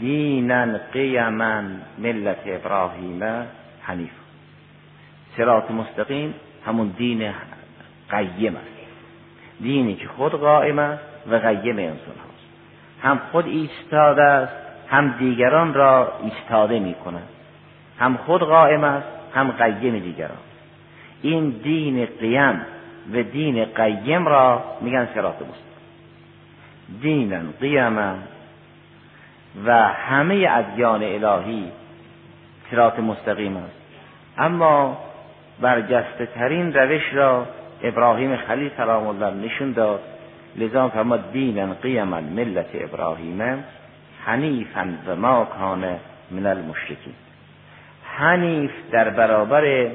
دینا 0.00 0.78
قیما 0.92 1.62
ملت 1.98 2.38
ابراهیم 2.46 3.22
حنیف. 3.82 4.12
سرات 5.36 5.70
مستقیم 5.70 6.34
همون 6.66 6.88
دین 6.88 7.32
قیم 8.10 8.56
است. 8.56 8.74
دینی 9.60 9.94
که 9.94 10.08
خود 10.08 10.32
قائم 10.32 10.78
است 10.78 11.02
و 11.30 11.34
قیم 11.34 11.78
انسان 11.78 12.16
هاست. 12.24 12.44
هم 13.02 13.20
خود 13.32 13.46
ایستاده 13.46 14.22
است 14.22 14.52
هم 14.88 15.14
دیگران 15.18 15.74
را 15.74 16.12
ایستاده 16.22 16.78
می 16.78 16.94
کند 16.94 17.28
هم 17.98 18.16
خود 18.16 18.42
قائم 18.42 18.84
است 18.84 19.08
هم 19.34 19.50
قیم 19.50 19.98
دیگران. 19.98 20.44
این 21.22 21.50
دین 21.50 22.06
قیم 22.20 22.60
و 23.12 23.22
دین 23.22 23.64
قیم 23.64 24.28
را 24.28 24.64
میگن 24.80 25.08
سرات 25.14 25.34
مستقیم. 25.34 25.73
دینا 27.00 27.40
قیما 27.60 28.14
و 29.64 29.88
همه 29.88 30.48
ادیان 30.50 31.02
الهی 31.02 31.72
سرات 32.70 32.98
مستقیم 32.98 33.56
است. 33.56 33.76
اما 34.38 34.98
برجسته 35.60 36.26
ترین 36.26 36.72
روش 36.72 37.14
را 37.14 37.46
ابراهیم 37.82 38.36
خلیل 38.36 38.70
سلام 38.76 39.06
الله 39.06 39.46
نشون 39.46 39.72
داد. 39.72 40.00
لذا 40.56 40.88
فرماد 40.88 41.32
دینا 41.32 41.74
قیما 41.74 42.20
ملت 42.20 42.68
ابراهیم 42.74 43.64
حنیفا 44.24 44.94
و 45.06 45.16
ما 45.16 45.44
کان 45.44 45.84
من 46.30 46.46
المشرکین. 46.46 47.14
حنیف 48.04 48.70
در 48.90 49.10
برابر 49.10 49.90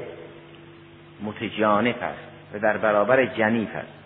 متجانف 1.22 2.02
است 2.02 2.54
و 2.54 2.58
در 2.58 2.76
برابر 2.76 3.24
جنیف 3.26 3.76
است. 3.76 4.00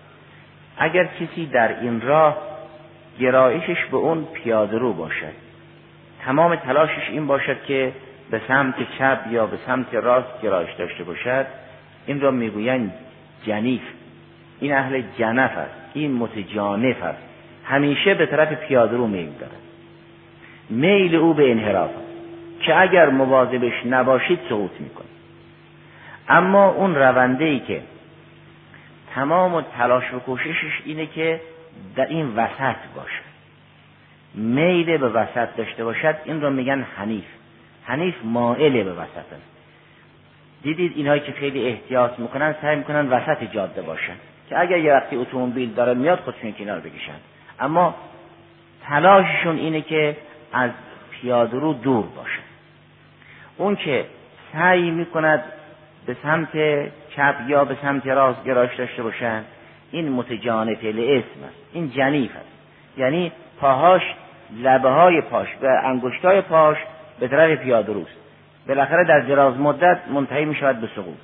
اگر 0.78 1.04
کسی 1.04 1.46
در 1.46 1.80
این 1.80 2.00
راه 2.00 2.53
گرایشش 3.20 3.84
به 3.90 3.96
اون 3.96 4.24
پیاده 4.24 4.78
رو 4.78 4.92
باشد. 4.92 5.32
تمام 6.24 6.56
تلاشش 6.56 7.10
این 7.10 7.26
باشد 7.26 7.64
که 7.64 7.92
به 8.30 8.40
سمت 8.48 8.74
چپ 8.98 9.18
یا 9.30 9.46
به 9.46 9.56
سمت 9.66 9.94
راست 9.94 10.42
گرایش 10.42 10.70
داشته 10.78 11.04
باشد. 11.04 11.46
این 12.06 12.20
را 12.20 12.30
می‌گویند 12.30 12.92
جنیف. 13.46 13.82
این 14.60 14.74
اهل 14.74 15.02
جنف 15.18 15.58
است. 15.58 15.90
این 15.94 16.12
متجانف 16.12 17.02
است. 17.02 17.22
همیشه 17.64 18.14
به 18.14 18.26
طرف 18.26 18.52
پیاده 18.52 18.96
رو 18.96 19.06
میل 19.06 19.30
دارد. 19.40 19.52
میل 20.70 21.14
او 21.14 21.34
به 21.34 21.50
انحراف 21.50 21.90
است 21.90 22.14
که 22.60 22.80
اگر 22.80 23.08
مواظبش 23.08 23.86
نباشید 23.86 24.38
سقوط 24.48 24.70
می‌کنه 24.80 25.06
اما 26.28 26.68
اون 26.68 26.94
رونده 26.94 27.44
ای 27.44 27.60
که 27.60 27.82
تمام 29.14 29.64
تلاش 29.78 30.14
و 30.14 30.18
کوششش 30.18 30.80
اینه 30.84 31.06
که 31.06 31.40
در 31.96 32.06
این 32.06 32.36
وسط 32.36 32.76
باشد 32.96 33.34
میل 34.34 34.96
به 34.96 35.08
وسط 35.08 35.56
داشته 35.56 35.84
باشد 35.84 36.16
این 36.24 36.40
را 36.40 36.50
میگن 36.50 36.86
حنیف. 36.96 37.24
حنیف 37.84 38.14
مائل 38.24 38.82
به 38.82 38.92
وسط 38.92 39.16
است. 39.16 39.54
دیدید 40.62 40.92
اینهایی 40.96 41.20
که 41.20 41.32
خیلی 41.32 41.68
احتیاط 41.68 42.18
می‌کنن 42.18 42.54
سعی 42.62 42.76
می‌کنن 42.76 43.08
وسط 43.08 43.44
جاده 43.52 43.82
باشن 43.82 44.14
که 44.48 44.58
اگر 44.58 44.78
یه 44.78 44.92
وقتی 44.92 45.16
اتومبیل 45.16 45.74
داره 45.74 45.94
میاد 45.94 46.18
خودشون 46.18 46.52
کنار 46.52 46.80
بکشن. 46.80 47.18
اما 47.60 47.94
تلاششون 48.88 49.56
اینه 49.56 49.80
که 49.80 50.16
از 50.52 50.70
پیاده 51.10 51.58
رو 51.58 51.72
دور 51.72 52.06
باشن. 52.06 52.42
اون 53.56 53.76
که 53.76 54.06
سعی 54.52 54.90
می‌کند 54.90 55.44
به 56.06 56.16
سمت 56.22 56.52
چپ 57.16 57.34
یا 57.48 57.64
به 57.64 57.76
سمت 57.82 58.06
راست 58.06 58.44
گراش 58.44 58.74
داشته 58.74 59.02
باشن 59.02 59.44
این 59.94 60.12
متجانف 60.12 60.78
اسم 60.84 61.44
است. 61.46 61.56
این 61.72 61.90
جنیف 61.90 62.30
است. 62.36 62.98
یعنی 62.98 63.32
پاهاش 63.60 64.02
لبه 64.62 64.88
های 64.88 65.20
پاش 65.20 65.48
و 65.62 65.66
انگشتای 65.84 66.40
پاش 66.40 66.76
به 67.20 67.28
طرف 67.28 67.58
پیاده 67.58 67.92
روست. 67.92 68.16
بالاخره 68.68 69.04
در 69.04 69.20
دراز 69.20 69.58
مدت 69.58 69.98
منتهی 70.10 70.44
می 70.44 70.54
شود 70.54 70.80
به 70.80 70.88
سقوط. 70.96 71.18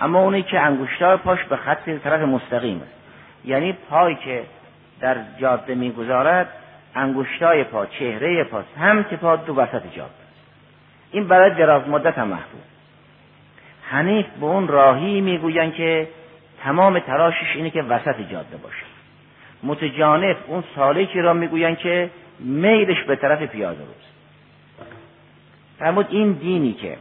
اما 0.00 0.22
اونی 0.22 0.42
که 0.42 0.60
انگشتای 0.60 1.16
پاش 1.16 1.44
به 1.44 1.56
خط 1.56 1.90
طرف 2.04 2.20
مستقیم 2.20 2.82
است. 2.82 2.94
یعنی 3.44 3.72
پای 3.72 4.14
که 4.14 4.42
در 5.00 5.16
جاده 5.40 5.74
می‌گذارد 5.74 6.48
انگشتای 6.94 7.64
پا 7.64 7.86
چهره 7.86 8.44
پا 8.44 8.62
سمت 8.78 9.14
پا 9.14 9.36
دو 9.36 9.54
وسط 9.54 9.82
جاده 9.96 10.10
این 11.10 11.28
برای 11.28 11.54
دراز 11.54 11.88
مدت 11.88 12.18
هم 12.18 12.28
محبوب. 12.28 12.62
حنیف 13.82 14.26
به 14.40 14.46
اون 14.46 14.68
راهی 14.68 15.20
می‌گویند 15.20 15.74
که 15.74 16.08
تمام 16.64 16.98
تراشش 16.98 17.56
اینه 17.56 17.70
که 17.70 17.82
وسط 17.82 18.20
جاده 18.20 18.56
باشه 18.56 18.84
متجانف 19.62 20.36
اون 20.46 20.64
سالکی 20.74 21.20
را 21.20 21.32
می‌گویند 21.32 21.78
که 21.78 22.10
میلش 22.38 23.02
به 23.02 23.16
طرف 23.16 23.42
پیاده 23.42 23.80
روست 23.80 24.14
فرمود 25.78 26.06
این 26.10 26.32
دینی 26.32 26.72
که 26.72 26.96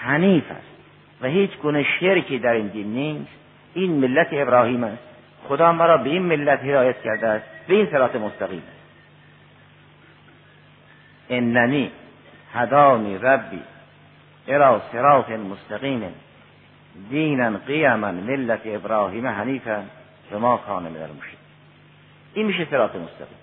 حنیف 0.00 0.50
است 0.50 0.74
و 1.20 1.26
هیچ 1.26 1.50
گونه 1.56 1.86
شرکی 2.00 2.38
در 2.38 2.52
این 2.52 2.66
دین 2.66 2.86
نیست 2.86 3.30
این 3.74 3.92
ملت 3.92 4.28
ابراهیم 4.32 4.84
است. 4.84 5.02
خدا 5.48 5.72
مرا 5.72 5.96
به 5.96 6.10
این 6.10 6.22
ملت 6.22 6.62
هدایت 6.62 7.02
کرده 7.02 7.26
است 7.26 7.44
به 7.68 7.74
این 7.74 7.86
صراط 7.90 8.16
مستقیم 8.16 8.62
است. 8.68 8.84
اننی 11.30 11.90
هدانی 12.54 13.18
ربی 13.18 13.60
ارا 14.48 14.82
صراط 14.92 15.30
مستقیم. 15.30 16.02
دینا 17.10 17.58
قیما 17.66 18.12
ملت 18.12 18.60
ابراهیم 18.64 19.26
حنیفا 19.26 19.84
و 20.32 20.38
ما 20.38 20.56
کان 20.56 20.82
من 20.82 21.02
المشرکین. 21.02 21.38
این 22.34 22.46
میشه 22.46 22.66
صراط 22.70 22.90
مستقیم. 22.96 23.38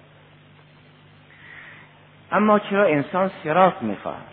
اما 2.32 2.60
چرا 2.60 2.86
انسان 2.86 3.32
سرات 3.44 3.82
می‌خواهد؟ 3.82 4.32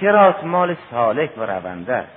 سرات 0.00 0.44
مال 0.44 0.76
سالک 0.90 1.38
و 1.38 1.42
رونده 1.42 1.94
است. 1.94 2.16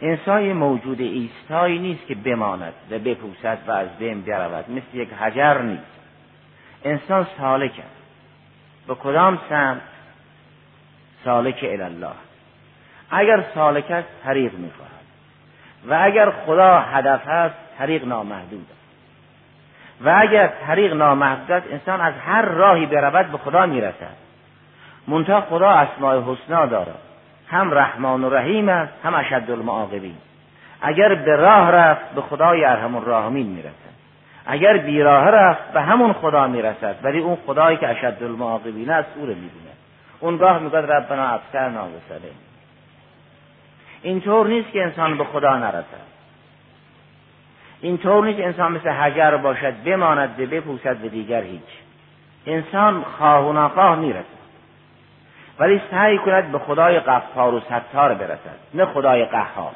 انسان 0.00 0.52
موجود 0.52 1.00
ایستایی 1.00 1.78
نیست 1.78 2.06
که 2.06 2.14
بماند 2.14 2.72
و 2.90 2.98
بپوسد 2.98 3.58
و 3.66 3.70
از 3.70 3.88
بین 3.98 4.22
برود 4.22 4.70
مثل 4.70 4.96
یک 4.96 5.12
حجر 5.12 5.62
نیست. 5.62 6.00
انسان 6.84 7.26
سالک 7.38 7.70
است 7.70 8.02
به 8.86 8.94
کدام 8.94 9.38
سمت؟ 9.48 9.80
سالک 11.24 11.58
الله 11.62 12.12
اگر 13.10 13.44
سالک 13.54 13.90
است 13.90 14.08
طریق 14.24 14.52
می‌خواهد. 14.54 14.90
و 15.88 15.98
اگر 16.02 16.30
خدا 16.30 16.80
هدف 16.80 17.28
است 17.28 17.54
طریق 17.78 18.04
نامحدود 18.04 18.66
است. 18.70 18.86
و 20.04 20.14
اگر 20.20 20.50
طریق 20.66 20.92
نامحدود 20.92 21.50
است 21.50 21.66
انسان 21.72 22.00
از 22.00 22.14
هر 22.26 22.42
راهی 22.42 22.86
برود 22.86 23.26
به 23.26 23.38
خدا 23.38 23.66
می‌رسد. 23.66 24.16
منتها 25.08 25.40
خدا 25.40 25.70
اسماء 25.70 26.20
حسنا 26.20 26.66
دارد. 26.66 26.98
هم 27.50 27.74
رحمان 27.74 28.24
و 28.24 28.30
رحیم 28.30 28.68
است 28.68 28.92
هم 29.04 29.14
اشد 29.14 29.50
المعاقبین. 29.50 30.16
اگر 30.82 31.14
به 31.14 31.36
راه 31.36 31.70
رفت 31.70 32.14
به 32.14 32.20
خدای 32.20 32.64
ارحم 32.64 32.96
الراحمین 32.96 33.46
می‌رسد. 33.46 33.96
اگر 34.46 34.76
بیراه 34.76 35.30
رفت 35.30 35.72
به 35.72 35.80
همون 35.80 36.12
خدا 36.12 36.46
می‌رسد. 36.46 36.96
ولی 37.02 37.18
اون 37.18 37.36
خدایی 37.46 37.76
که 37.76 37.88
اشد 37.88 38.22
المعاقبین 38.22 38.90
است 38.90 39.08
او 39.16 39.26
رو 39.26 39.34
می‌بینه 39.34 39.72
اونگاه 40.20 40.58
میگه 40.58 40.78
ربنا 40.78 41.28
ابصرنا 41.28 41.82
این 41.84 42.45
اینطور 44.02 44.46
نیست 44.46 44.70
که 44.70 44.82
انسان 44.82 45.18
به 45.18 45.24
خدا 45.24 45.56
نرسد. 45.56 46.06
اینطور 47.80 48.24
نیست 48.24 48.40
انسان 48.40 48.72
مثل 48.72 48.88
حجر 48.88 49.36
باشد 49.36 49.82
بماند 49.84 50.36
به 50.36 50.46
بپوسد 50.46 50.96
به 50.96 51.08
دیگر 51.08 51.42
هیچ. 51.42 51.62
انسان 52.46 53.04
خواه 53.18 53.48
و 53.48 53.52
ناخواه 53.52 53.96
می‌رسد. 53.96 54.36
ولی 55.58 55.80
سعی 55.90 56.18
کند 56.18 56.52
به 56.52 56.58
خدای 56.58 57.00
غفار 57.00 57.54
و 57.54 57.60
ستار 57.60 58.14
برسد 58.14 58.58
نه 58.74 58.86
خدای 58.86 59.24
قهار. 59.24 59.72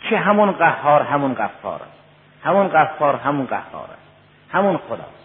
که 0.00 0.18
همون 0.18 0.52
قهار 0.52 1.02
همون 1.02 1.34
غفار 1.34 1.80
است. 1.80 2.04
همون 2.44 2.68
غفار 2.68 3.16
همون 3.16 3.46
قهار 3.46 3.84
است. 3.84 4.04
همون 4.52 4.76
خداست 4.76 5.24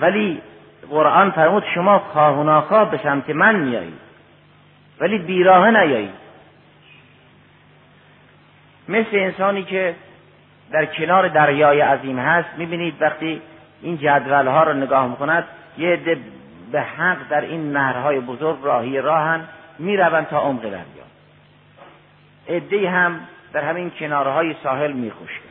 ولی 0.00 0.42
قرآن 0.90 1.30
فرمود 1.30 1.64
شما 1.74 1.98
خواه 1.98 2.40
و 2.40 2.42
ناخواه 2.42 2.90
به 2.90 3.00
سمت 3.02 3.30
من 3.30 3.56
میایید. 3.56 4.09
ولی 5.00 5.18
بیراه 5.18 5.70
نیایید 5.70 6.20
مثل 8.88 9.10
انسانی 9.12 9.62
که 9.62 9.94
در 10.70 10.86
کنار 10.86 11.28
دریای 11.28 11.80
عظیم 11.80 12.18
هست 12.18 12.48
می‌بینید 12.56 13.02
وقتی 13.02 13.42
این 13.82 13.98
جدول 13.98 14.46
ها 14.46 14.62
رو 14.62 14.72
نگاه 14.72 15.06
می‌کند 15.06 15.44
یه 15.78 15.88
عده 15.88 16.18
به 16.72 16.82
حق 16.82 17.28
در 17.28 17.40
این 17.40 17.72
نهرهای 17.72 18.20
بزرگ 18.20 18.58
راهی 18.62 18.98
راهن 18.98 19.40
می‌روند 19.78 20.26
تا 20.26 20.40
عمق 20.40 20.62
دریا 20.62 21.10
عده 22.48 22.90
هم 22.90 23.20
در 23.52 23.64
همین 23.64 23.90
کنارهای 23.90 24.54
ساحل 24.62 24.92
میخوشکن 24.92 25.50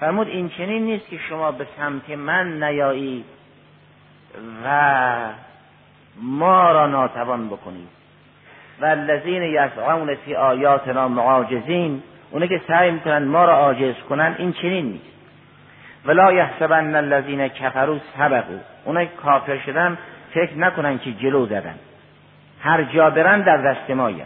فرمود 0.00 0.28
این 0.28 0.48
چنین 0.48 0.84
نیست 0.84 1.08
که 1.08 1.18
شما 1.28 1.52
به 1.52 1.66
سمت 1.76 2.10
من 2.10 2.62
نیایید 2.62 3.24
و 4.64 5.16
ما 6.16 6.72
را 6.72 6.86
ناتوان 6.86 7.48
بکنید. 7.48 7.99
و 8.80 8.84
الذین 8.84 9.42
یسعون 9.42 10.14
فی 10.14 10.34
آیاتنا 10.34 11.08
معاجزین 11.08 12.02
اونه 12.30 12.48
که 12.48 12.60
سعی 12.68 12.90
می‌کنن 12.90 13.24
ما 13.24 13.44
را 13.44 13.56
عاجز 13.56 13.94
کنن 14.08 14.34
این 14.38 14.52
چنین 14.52 14.86
نیست. 14.86 15.04
ولا 16.06 16.32
یحسبن 16.32 16.94
الذین 16.94 17.48
کفروا 17.48 17.96
سبقوا 18.18 18.58
اونایی 18.84 19.08
کافر 19.22 19.58
شدن 19.58 19.98
فکر 20.34 20.58
نکنن 20.58 20.98
که 20.98 21.12
جلو 21.12 21.46
زدن. 21.46 21.74
هر 22.62 22.82
جا 22.82 23.10
برن 23.10 23.40
در 23.40 23.56
دست 23.56 23.90
ماین 23.90 24.22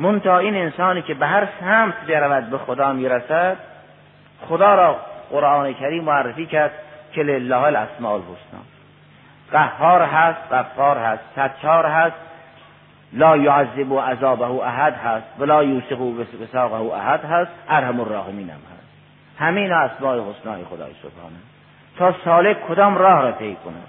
منتها 0.00 0.38
این 0.38 0.54
انسانی 0.54 1.02
که 1.02 1.14
به 1.14 1.26
هر 1.26 1.48
سمت 1.60 1.94
برود 2.08 2.50
به 2.50 2.58
خدا 2.58 2.92
می‌رسد 2.92 3.56
خدا 4.48 4.74
را 4.74 4.96
قرآن 5.30 5.74
کریم 5.74 6.04
معرفی 6.04 6.46
کرد 6.46 6.72
که 7.12 7.22
لله 7.22 7.62
الاسماء 7.62 8.14
الحسنا 8.14 8.60
قهار 9.52 10.02
هست 10.02 10.52
غفار 10.52 10.98
هست 10.98 11.22
ستار 11.32 11.86
هست 11.86 12.29
لا 13.12 13.36
یعذب 13.36 13.98
عذابه 13.98 14.66
احد 14.66 14.94
هست 14.94 15.26
ولا 15.38 15.64
یوسق 15.64 16.00
وساقه 16.42 16.94
احد 16.94 17.24
هست 17.24 17.50
ارحم 17.68 18.00
الراحمین 18.00 18.50
هم 18.50 18.56
هست. 18.56 18.88
همین 19.38 19.72
اسماء 19.72 20.30
حسنای 20.30 20.64
خدای 20.64 20.92
سبحانه. 21.02 21.36
تا 21.98 22.14
سالک 22.24 22.66
کدام 22.68 22.98
راه 22.98 23.22
را 23.22 23.32
طی 23.32 23.56
کند؟ 23.64 23.86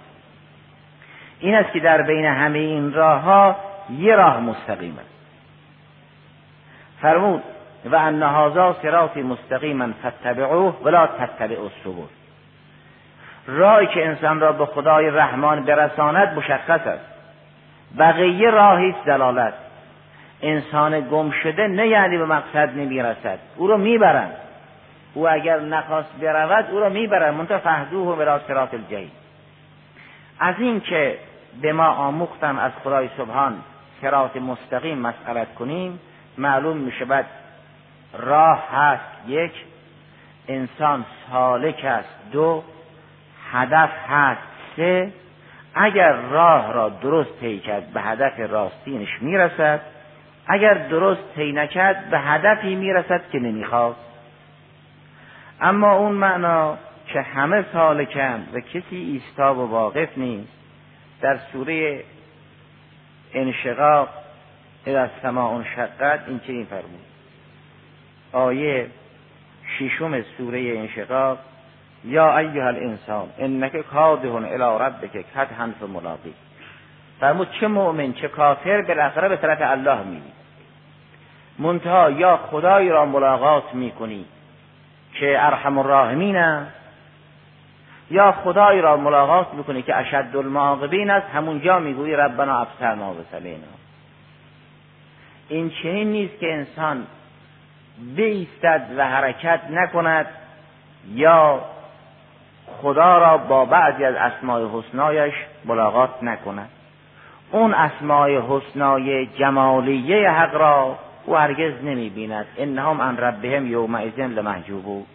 این 1.40 1.56
است 1.56 1.72
که 1.72 1.80
در 1.80 2.02
بین 2.02 2.26
همه 2.26 2.60
این 2.60 2.94
راه 2.94 3.22
ها 3.22 3.56
یه 3.90 4.16
راه 4.16 4.40
مستقیم 4.40 4.98
است. 5.00 5.12
فرمود 7.02 7.44
و 7.86 7.96
ان 7.96 8.24
هذا 8.24 8.76
صراط 8.82 9.18
مستقیما 9.18 9.88
فاتبعوه 10.04 10.76
ولا 10.84 11.08
تتبعوا 11.08 11.64
السبل. 11.64 12.08
راهی 13.48 13.88
که 13.88 14.08
انسان 14.08 14.40
را 14.40 14.52
به 14.52 14.66
خدای 14.66 15.10
رحمان 15.10 15.64
برساند 15.64 16.38
مشخص 16.38 16.88
است. 16.88 17.11
بقیه 17.98 18.50
راهی 18.50 18.96
دلالت. 19.06 19.54
انسان 20.42 21.00
گم 21.00 21.32
شده 21.32 21.68
نه 21.68 21.88
یعنی 21.88 22.18
به 22.18 22.26
مقصد 22.26 22.78
نمی‌رسد. 22.78 23.40
او 23.56 23.68
رو 23.68 23.78
می‌برند 23.78 24.34
او 25.14 25.30
اگر 25.30 25.60
نخواست 25.60 26.20
برود 26.22 26.66
او 26.72 26.80
را 26.80 26.90
می‌برند 26.90 27.34
منتها 27.34 27.58
فهدوه 27.58 28.18
و 28.18 28.40
صراط 28.48 28.74
الجحیم. 28.74 29.12
از 30.40 30.56
این 30.58 30.82
که 30.82 31.18
به 31.62 31.74
ما 31.74 31.88
آموختن 31.88 32.60
از 32.60 32.72
خدای 32.84 33.10
سبحان 33.18 33.54
صراط 34.02 34.38
مستقیم 34.38 34.98
مسئلت 34.98 35.56
کنیم 35.56 36.00
معلوم 36.38 36.78
میشه 36.78 37.06
بعد 37.06 37.26
راه 38.14 38.68
هست 38.74 39.28
یک 39.28 39.52
انسان 40.48 41.06
سالک 41.32 41.86
است. 41.86 42.10
دو 42.32 42.64
هدف 43.52 43.90
هست. 44.10 44.42
سه 44.76 45.12
اگر 45.76 46.14
راه 46.14 46.74
را 46.74 46.90
درست 46.90 47.40
طی 47.40 47.60
کرد 47.60 47.94
به 47.94 48.02
هدف 48.02 48.40
راستینش 48.40 49.22
می‌رسد. 49.22 49.82
اگر 50.48 50.74
درست 50.74 51.22
طی 51.36 51.52
نکرد 51.52 52.10
به 52.10 52.20
هدفی 52.20 52.76
می‌رسد 52.76 53.22
که 53.32 53.40
نمی‌خواد 53.40 53.96
اما 55.62 55.92
اون 55.92 56.12
معنا 56.12 56.78
که 57.08 57.22
همه 57.22 57.66
سالکن 57.74 58.48
و 58.54 58.60
کسی 58.60 58.96
ایستا 58.96 59.56
و 59.56 59.70
واقف 59.70 60.18
نیست 60.18 60.54
در 61.22 61.38
سوره 61.54 62.04
انشقاق 63.34 64.10
از 64.88 65.10
سما 65.22 65.64
شقت 65.76 66.20
این 66.28 66.40
چنین 66.40 66.66
فرمود 66.66 67.06
آیه 68.32 68.88
ششم 69.80 70.22
سوره 70.22 70.60
انشقاق 70.60 71.38
یا 72.04 72.38
ایها 72.38 72.68
الانسان 72.68 73.30
انک 73.40 73.78
کادح 73.78 74.36
الی 74.36 74.86
ربک 74.86 75.26
کدحا 75.36 75.70
فملاقی 75.80 76.34
فرمود 77.20 77.48
چه 77.60 77.68
مؤمن 77.68 78.14
چه 78.14 78.28
کافر 78.28 78.82
بالاخره 78.82 79.30
به 79.30 79.38
طرف 79.38 79.58
الله 79.62 80.04
میری 80.04 80.32
منتها 81.60 82.12
یا 82.12 82.38
خدای 82.38 82.90
را 82.90 83.06
ملاقات 83.06 83.74
می‌کنی 83.74 84.26
که 85.14 85.46
ارحم 85.46 85.78
الراحمین 85.78 86.66
یا 88.12 88.32
خدای 88.32 88.82
را 88.82 88.98
ملاقات 88.98 89.54
می‌کنی 89.54 89.82
که 89.82 89.96
اشد 89.96 90.36
المعاقبین 90.36 91.10
است 91.10 91.28
همونجا 91.36 91.80
می‌گویی 91.80 92.16
ربنا 92.16 92.62
ابصرنا 92.62 93.12
و 93.12 93.18
سلینا 93.32 93.82
این 95.50 95.70
چنین 95.84 96.12
نیست 96.12 96.40
که 96.40 96.54
انسان 96.54 97.08
بیستد 98.16 98.88
و 98.98 99.08
حرکت 99.08 99.62
نکند 99.72 100.26
یا 101.14 101.62
خدا 102.82 103.18
را 103.18 103.38
با 103.38 103.66
بعضی 103.66 104.06
از 104.06 104.16
اسماع 104.16 104.62
حسنایش 104.74 105.34
ملاقات 105.66 106.24
نکند. 106.24 106.70
اون 107.52 107.74
اسماع 107.74 108.38
حسنای 108.38 109.26
جمالیه 109.26 110.30
حق 110.30 110.56
را 110.56 110.96
او 111.26 111.36
هرگز 111.36 111.74
نمی 111.84 112.10
بیند 112.10 112.46
انهم 112.58 113.02
عن 113.02 113.18
ربهم 113.18 113.68
یومئذ 113.68 114.20
لمحجوبون. 114.20 115.06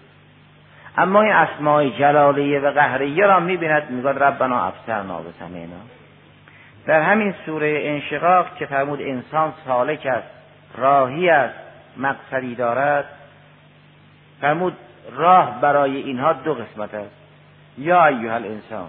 اما 0.98 1.22
این 1.22 1.32
اسماع 1.32 1.88
جلالیه 1.88 2.60
و 2.60 2.70
قهریه 2.70 3.26
را 3.26 3.40
می 3.40 3.56
بیند 3.56 3.90
می‌گوید 3.90 4.22
ربنا 4.22 4.66
ابصرنا 4.66 5.20
و 5.20 5.24
سمینا. 5.38 5.76
در 6.86 7.00
همین 7.00 7.34
سوره 7.46 7.80
انشقاق 7.84 8.56
که 8.56 8.66
فرمود 8.66 9.00
انسان 9.00 9.52
سالک 9.66 10.06
است 10.06 10.28
راهی 10.78 11.30
است 11.30 11.54
مقصدی 11.96 12.54
دارد 12.54 13.04
فرمود 14.40 14.76
راه 15.12 15.60
برای 15.60 15.96
اینها 15.96 16.32
دو 16.32 16.54
قسمت 16.54 16.94
است. 16.94 17.25
یا 17.78 18.06
ایها 18.06 18.34
الانسان 18.34 18.88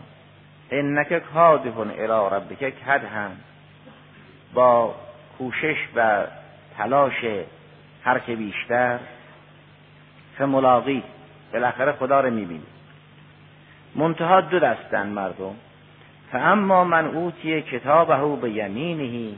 انک 0.71 1.23
کادح 1.33 1.77
الی 1.77 2.35
ربک 2.35 2.59
کدحا 2.59 3.29
با 4.53 4.95
کوشش 5.37 5.77
و 5.95 6.23
تلاش 6.77 7.25
هر 8.03 8.19
که 8.19 8.35
بیشتر 8.35 8.99
فملاقی 10.37 11.03
بالاخره 11.53 11.91
خدا 11.91 12.21
رو 12.21 12.29
می‌بینی 12.29 12.67
منتها 13.95 14.41
دو 14.41 14.59
دستن 14.59 15.07
مردم. 15.07 15.55
فاما 16.31 16.83
من 16.83 17.05
اوتی 17.05 17.61
کتابه 17.61 18.41
به 18.41 18.49
یمینه 18.49 19.35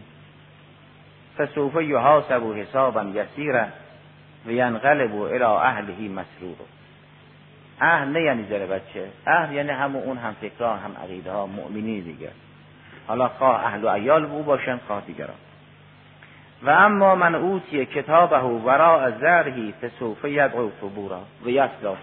فسوف 1.37 1.81
یحاسب 1.81 2.57
حسابا 2.57 3.03
یسیرا 3.03 3.65
و 4.45 4.51
ینقلب 4.51 5.21
الى 5.21 5.43
اهله 5.43 6.09
مسرور 6.09 6.55
اهل 7.81 8.07
نه 8.07 8.21
یعنی 8.21 8.45
زر 8.49 8.65
بچه. 8.65 9.07
اهل 9.27 9.53
یعنی 9.53 9.69
همون 9.69 10.03
اون 10.03 10.17
هم 10.17 10.35
فکران 10.41 10.79
هم 10.79 10.91
عقیده 11.03 11.31
ها 11.31 11.45
مؤمنی 11.45 12.01
دیگه. 12.01 12.29
حالا 13.07 13.27
خواه 13.27 13.65
اهل 13.65 13.83
و 13.83 13.87
ایال 13.87 14.25
او 14.25 14.43
باشن 14.43 14.79
خواه 14.87 15.01
دیگران. 15.01 15.35
و 16.63 16.69
اما 16.69 17.15
من 17.15 17.35
اوتی 17.35 17.85
کتابه 17.85 18.39
وراء 18.39 19.11
زرهی 19.11 19.73
فسوف 19.81 20.25
یدعو 20.25 20.69
فبورا 20.69 21.21
و 21.45 21.49
یسلا 21.49 21.95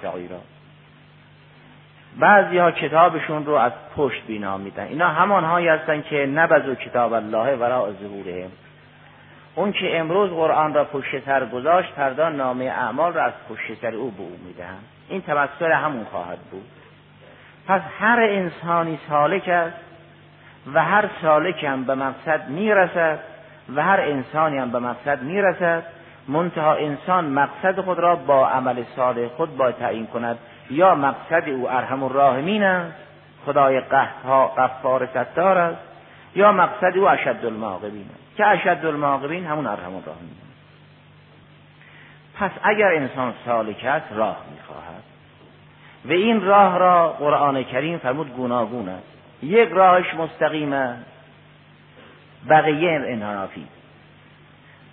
بعضی 2.19 2.59
ها 2.59 2.71
کتابشون 2.71 3.47
رو 3.47 3.55
از 3.55 3.73
پشت 3.97 4.23
بینا 4.27 4.57
میدن. 4.57 4.85
اینا 4.85 5.09
همان 5.09 5.45
هایی 5.45 5.69
هستن 5.69 6.03
که 6.03 6.27
نبذو 6.27 6.75
کتاب 6.75 7.13
الله 7.13 7.57
وراء 7.57 7.93
ظهورهم. 7.93 8.51
اون 9.55 9.73
که 9.73 9.99
امروز 9.99 10.31
قرآن 10.31 10.75
را 10.75 10.85
پشت 10.85 11.25
سر 11.25 11.47
گذاشت 11.47 11.93
فردا 11.93 12.29
نامه 12.29 12.65
اعمال 12.65 13.13
را 13.13 13.23
از 13.23 13.33
پشت 13.49 13.81
سر 13.83 13.95
او 13.95 14.11
به 14.11 14.23
او 14.23 14.39
می‌دهم 14.47 14.96
این 15.09 15.23
تمثل 15.23 15.73
همون 15.73 16.05
خواهد 16.05 16.39
بود. 16.39 16.67
پس 17.69 17.81
هر 18.01 18.21
انسانی 18.21 18.99
سالک 19.09 19.49
است 19.49 19.77
و 20.75 20.85
هر 20.85 21.05
سالک 21.23 21.65
هم 21.65 21.85
به 21.85 21.95
مقصد 21.95 22.49
می‌رسد 22.49 23.19
و 23.75 23.83
هر 23.83 24.01
انسانی 24.01 24.59
هم 24.59 24.71
به 24.71 24.79
مقصد 24.79 25.23
می‌رسد. 25.23 25.83
منتها 26.29 26.75
انسان 26.75 27.25
مقصد 27.25 27.81
خود 27.81 27.99
را 27.99 28.17
با 28.17 28.49
عمل 28.49 28.83
صالح 28.97 29.29
خود 29.29 29.57
باید 29.57 29.77
تعیین 29.77 30.07
کند. 30.07 30.39
یا 30.71 30.95
مقصد 30.95 31.49
او 31.49 31.71
ارحم 31.71 32.03
الراحمین 32.03 32.63
است 32.63 32.95
خدای 33.47 33.81
قفار 34.57 35.07
ستار 35.07 35.59
است 35.59 35.81
یا 36.35 36.53
مقصد 36.53 36.97
او 36.97 37.09
اشد 37.09 37.45
المعاقبین 37.45 38.07
است. 38.15 38.37
که 38.37 38.47
اشد 38.47 38.87
المعاقبین 38.87 39.47
همون 39.47 39.67
ارحم 39.67 39.95
الراحمین 39.95 40.46
پس 42.39 42.51
اگر 42.63 42.95
انسان 42.95 43.35
سالک 43.45 43.85
است 43.85 44.13
راه 44.13 44.37
می‌خواهد. 44.57 45.03
و 46.05 46.13
این 46.13 46.45
راه 46.45 46.79
را 46.79 47.09
قرآن 47.09 47.63
کریم 47.63 47.99
فرمود 47.99 48.37
گوناگون 48.37 48.89
است. 48.89 49.07
یک 49.43 49.69
راهش 49.69 50.15
مستقیم 50.15 50.73
است. 50.73 51.05
بقیه 52.49 53.05
انحرافی. 53.07 53.67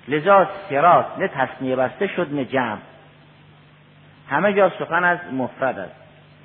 لذا 0.07 0.49
سرات 0.69 1.05
نه 1.17 1.27
تصنیه 1.27 1.75
بسته 1.75 2.07
شد 2.07 2.33
نه 2.33 2.45
جمع. 2.45 2.77
همه 4.29 4.53
جا 4.53 4.69
سخن 4.69 5.03
از 5.03 5.19
مفرد 5.33 5.79
است. 5.79 5.95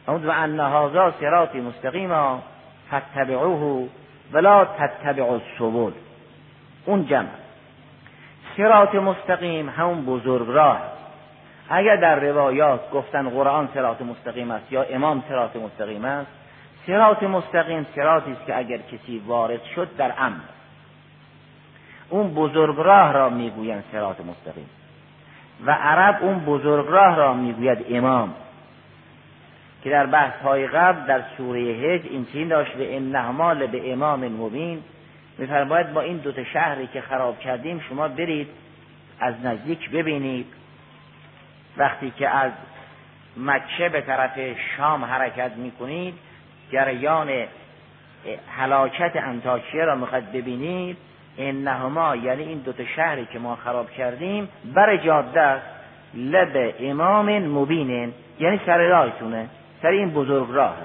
و 0.08 0.30
ان 0.30 0.60
هذا 0.60 1.14
صراط 1.20 1.56
مستقیما 1.56 2.42
فتبعوه 2.90 3.88
ولا 4.32 4.64
تتبعوا 4.64 5.34
السبل. 5.34 5.92
اون 6.84 7.06
جمع. 7.06 7.28
سرات 8.58 8.94
مستقیم 8.94 9.68
همون 9.68 10.04
بزرگ 10.04 10.46
راه. 10.48 10.80
اگر 11.68 11.96
در 11.96 12.20
روایات 12.20 12.90
گفتن 12.90 13.28
قرآن 13.30 13.68
سرات 13.74 14.02
مستقیم 14.02 14.50
است 14.50 14.72
یا 14.72 14.82
امام 14.82 15.22
سرات 15.28 15.56
مستقیم 15.56 16.04
است 16.04 16.30
سرات 16.86 17.22
مستقیم 17.22 17.86
سراتی 17.94 18.32
است 18.32 18.46
که 18.46 18.58
اگر 18.58 18.78
کسی 18.78 19.22
وارد 19.26 19.62
شد 19.74 19.96
در 19.96 20.12
امن 20.18 20.40
اون 22.08 22.34
بزرگ 22.34 22.76
راه 22.78 23.12
را 23.12 23.28
می‌گویند 23.28 23.84
سرات 23.92 24.20
مستقیم. 24.20 24.70
و 25.66 25.70
عرب 25.70 26.18
اون 26.22 26.38
بزرگ 26.38 26.86
راه 26.88 27.16
را 27.16 27.34
می‌گوید 27.34 27.86
امام. 27.90 28.34
که 29.84 29.90
در 29.90 30.06
بحث 30.06 30.42
های 30.42 30.66
قبل 30.66 31.06
در 31.06 31.22
سوره 31.36 31.60
هج 31.60 32.02
این 32.10 32.26
چین 32.32 32.48
داشت؟ 32.48 32.72
به 32.72 32.84
این 32.84 33.16
نهمال 33.16 33.66
به 33.66 33.92
امام 33.92 34.28
مبین 34.28 34.82
میفرماید 35.38 35.92
با 35.92 36.00
این 36.00 36.16
دوتا 36.16 36.44
شهری 36.44 36.86
که 36.86 37.00
خراب 37.00 37.40
کردیم 37.40 37.80
شما 37.88 38.08
برید 38.08 38.48
از 39.20 39.34
نزدیک 39.44 39.90
ببینید. 39.90 40.46
وقتی 41.76 42.10
که 42.10 42.28
از 42.28 42.52
مکه 43.36 43.88
به 43.88 44.00
طرف 44.00 44.38
شام 44.76 45.04
حرکت 45.04 45.52
می‌کنید 45.56 46.14
جریان 46.72 47.28
حلاکت 48.48 49.12
انتاکیه 49.16 49.84
را 49.84 49.94
می‌خواد 49.94 50.32
ببینید. 50.32 50.96
انهما 51.38 52.16
یعنی 52.16 52.42
این 52.42 52.58
دوتا 52.58 52.84
شهری 52.96 53.26
که 53.32 53.38
ما 53.38 53.56
خراب 53.56 53.90
کردیم 53.90 54.48
بر 54.74 54.96
جاده 54.96 55.40
است 55.40 55.66
لب 56.14 56.74
امام 56.80 57.38
مبین 57.38 58.14
یعنی 58.40 58.60
سر 58.66 58.78
راهتونه 58.78 59.48
سر 59.82 59.88
این 59.88 60.10
بزرگ 60.10 60.46
راه. 60.50 60.76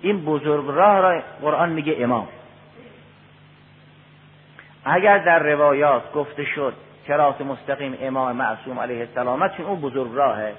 این 0.00 0.24
بزرگ 0.24 0.64
راه 0.66 1.00
را 1.00 1.22
قرآن 1.42 1.70
میگه 1.70 1.96
امام. 1.98 2.28
اگر 4.84 5.18
در 5.18 5.38
روایات 5.38 6.12
گفته 6.12 6.44
شد 6.44 6.74
سرات 7.08 7.40
مستقیم 7.40 7.98
امام 8.00 8.36
معصوم 8.36 8.78
علیه 8.80 9.00
السلام 9.00 9.48
چون 9.48 9.66
اون 9.66 9.80
بزرگ 9.80 10.10
راهه 10.14 10.52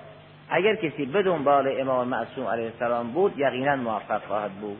اگر 0.49 0.75
کسی 0.75 1.05
به 1.05 1.23
دنبال 1.23 1.81
امام 1.81 2.07
معصوم 2.07 2.47
علیه 2.47 2.65
السلام 2.65 3.11
بود 3.11 3.39
یقینا 3.39 3.75
موفق 3.75 4.21
خواهد 4.27 4.51
بود. 4.51 4.77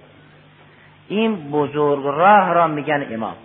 این 1.07 1.51
بزرگ 1.51 2.03
راه 2.05 2.53
را 2.53 2.67
میگن 2.67 3.07
امام. 3.11 3.35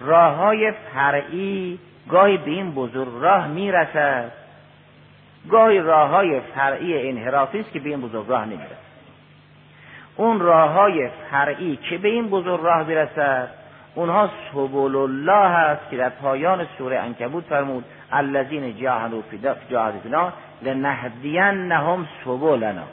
راه 0.00 0.34
های 0.34 0.72
فرعی 0.94 1.78
گاهی 2.08 2.36
به 2.36 2.50
این 2.50 2.70
بزرگ 2.70 3.08
راه 3.20 3.48
می‌رسد. 3.48 4.32
گاهی 5.50 5.78
راه 5.78 6.08
های 6.08 6.40
فرعی 6.40 7.08
انحرافی 7.08 7.60
است 7.60 7.72
که 7.72 7.80
به 7.80 7.88
این 7.88 8.00
بزرگ 8.00 8.28
راه 8.28 8.44
نمی‌رسد. 8.44 8.90
اون 10.16 10.40
راه 10.40 10.70
های 10.70 11.08
فرعی 11.30 11.76
که 11.76 11.98
به 11.98 12.08
این 12.08 12.28
بزرگ 12.28 12.60
راه 12.62 12.84
برسد 12.84 13.59
اونها 13.94 14.30
سبول 14.52 14.96
الله 14.96 15.56
است 15.56 15.90
که 15.90 15.96
در 15.96 16.08
پایان 16.08 16.66
سوره 16.78 16.98
انکبوت 16.98 17.44
فرمود 17.44 17.84
الذین 18.12 18.76
جاهدوا 18.76 19.22
فی 19.22 19.40
جاهدنا 19.70 20.32
لنهدینهم 20.62 22.08
سبولنا 22.24 22.84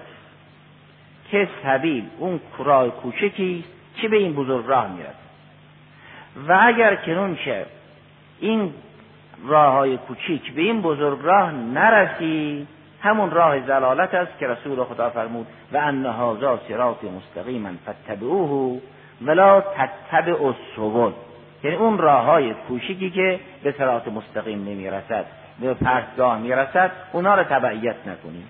که 1.31 1.47
سبیل 1.63 2.03
اون 2.19 2.39
راه 2.57 2.89
کوچکی 2.89 3.63
که 3.95 4.07
به 4.07 4.17
این 4.17 4.33
بزرگ 4.33 4.65
راه 4.67 4.87
می‌رسد. 4.87 5.27
و 6.47 6.59
اگر 6.61 6.95
کنون 6.95 7.35
که 7.35 7.65
این 8.39 8.73
راه 9.47 9.73
های 9.73 9.97
کوچیک 9.97 10.53
به 10.53 10.61
این 10.61 10.81
بزرگ 10.81 11.19
راه 11.21 11.51
نرسی 11.51 12.67
همون 13.01 13.31
راه 13.31 13.65
زلالت 13.65 14.13
است 14.13 14.39
که 14.39 14.47
رسول 14.47 14.83
خدا 14.83 15.09
فرمود 15.09 15.47
و 15.73 15.77
ان 15.77 16.05
هذا 16.05 16.59
صراط 16.67 17.03
مستقیما 17.03 17.69
فتبعوه 17.89 18.81
ولا 19.21 19.61
تتبعوا 19.61 20.47
السبل. 20.47 21.11
یعنی 21.63 21.77
اون 21.77 21.97
راه 21.97 22.25
های 22.25 22.53
کوچیکی 22.53 23.09
که 23.09 23.39
به 23.63 23.71
صراط 23.71 24.07
مستقیم 24.07 24.59
نمی‌رسد 24.59 25.25
به 25.59 25.73
پرتگاه 25.73 26.39
می‌رسد 26.39 26.91
اونها 27.11 27.35
رو 27.35 27.43
تبعیت 27.43 27.95
نکنید 28.07 28.47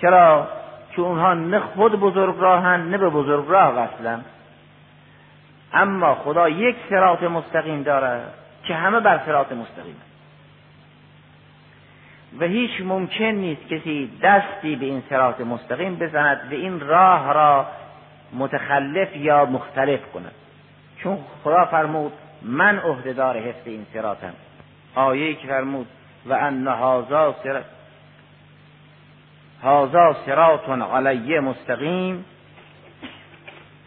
چرا؟ 0.00 0.48
که 0.96 1.02
اونها 1.02 1.34
نه 1.34 1.58
خود 1.58 2.00
بزرگ 2.00 2.34
راهن 2.38 2.80
نه 2.80 2.98
به 2.98 3.08
بزرگ 3.08 3.44
راه 3.48 3.74
وصلن. 3.74 4.24
اما 5.72 6.14
خدا 6.14 6.48
یک 6.48 6.76
سرات 6.90 7.22
مستقیم 7.22 7.82
دارد 7.82 8.34
که 8.64 8.74
همه 8.74 9.00
بر 9.00 9.20
سرات 9.26 9.52
مستقیم. 9.52 9.96
و 12.40 12.44
هیچ 12.44 12.70
ممکن 12.80 13.24
نیست 13.24 13.68
کسی 13.68 14.10
دستی 14.22 14.76
به 14.76 14.86
این 14.86 15.02
سرات 15.10 15.40
مستقیم 15.40 15.96
بزند 15.96 16.40
و 16.50 16.54
این 16.54 16.80
راه 16.80 17.32
را 17.32 17.66
متخلف 18.32 19.16
یا 19.16 19.44
مختلف 19.44 20.00
کند. 20.14 20.32
چون 21.02 21.18
خدا 21.44 21.64
فرمود 21.64 22.12
من 22.42 22.78
عهدهدار 22.78 23.38
حفظ 23.38 23.66
این 23.66 23.86
سراتم 23.92 24.34
آیه 24.94 25.34
که 25.34 25.46
فرمود 25.46 25.86
و 26.26 26.32
ان 26.32 26.66
هازا 26.66 27.34
سرات 27.42 27.64
هازا 29.62 30.16
سرات 30.26 30.68
علیه 30.68 31.40
مستقیم. 31.40 32.24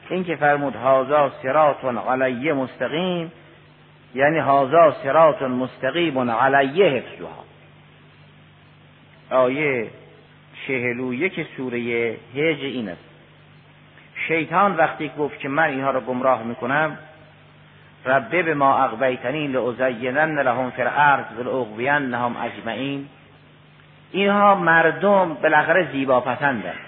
این 0.09 0.23
که 0.23 0.35
فرمود 0.35 0.75
هازا 0.75 1.31
سرات 1.43 1.85
علیه 1.85 2.53
مستقیم 2.53 3.31
یعنی 4.15 4.37
هازا 4.37 4.95
سرات 5.03 5.41
مستقیم 5.41 6.31
علیه 6.31 6.85
حفظها. 6.85 7.45
آیه 9.29 9.89
چهل 10.67 11.13
یک 11.13 11.47
سوره 11.57 12.17
هج 12.35 12.59
این 12.63 12.89
است. 12.89 13.14
شیطان 14.27 14.75
وقتی 14.75 15.11
گفت 15.17 15.39
که 15.39 15.49
من 15.49 15.63
اینها 15.63 15.91
را 15.91 16.01
گمراه 16.01 16.43
می‌کنم 16.43 16.97
ربه 18.05 18.43
به 18.43 18.53
ما 18.53 18.83
اغویتنی 18.83 19.47
لازینن 19.47 20.39
لهم 20.39 20.71
فی 20.71 20.81
الارض 20.81 21.25
نهم 22.01 22.35
اجمعین. 22.37 23.07
اینها 24.11 24.55
مردم 24.55 25.33
بالاخره 25.33 25.91
زیبا 25.91 26.21
پسندند 26.21 26.79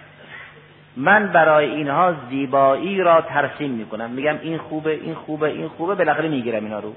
من 0.98 1.28
برای 1.28 1.70
اینها 1.70 2.14
زیبایی 2.30 3.02
را 3.02 3.22
ترسیم 3.22 3.72
می‌کنم. 3.72 4.10
میگم 4.10 4.36
این 4.42 4.58
خوبه 4.58 4.92
این 4.92 5.14
خوبه 5.14 5.50
این 5.50 5.68
خوبه 5.68 5.96
بالاخره 5.96 6.30
می‌گیرم 6.30 6.64
اینا 6.64 6.80
رو. 6.80 6.96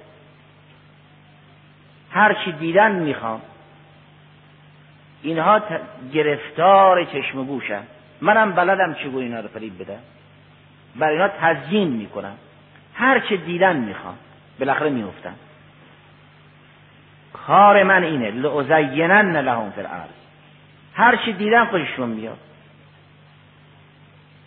هر 2.11 2.37
چی 2.44 2.53
دیدن 2.53 2.92
می‌خوام. 2.92 3.40
اینها 5.22 5.61
گرفتار 6.12 7.05
چشم 7.05 7.38
و 7.38 7.61
منم 8.20 8.53
بلدم 8.53 8.94
چگونه 8.94 9.24
اینا 9.24 9.40
رو 9.40 9.48
فریب 9.48 9.83
بدم. 9.83 10.00
برای 10.96 11.12
اینا 11.12 11.29
تزیین 11.40 11.88
می‌کنم 11.88 12.35
هر 12.94 13.20
چه 13.20 13.37
دیدن 13.37 13.76
می‌خوام 13.76 14.14
بالاخره 14.59 14.90
میفتم 14.90 15.35
کار 17.33 17.83
من 17.83 18.03
اینه 18.03 18.31
لعزینن 18.31 19.37
لهم 19.37 19.70
فی 19.70 19.81
الارض. 19.81 20.11
هر 20.94 21.16
چی 21.16 21.33
دیدن 21.33 21.64
خوششون 21.64 22.09
میاد. 22.09 22.38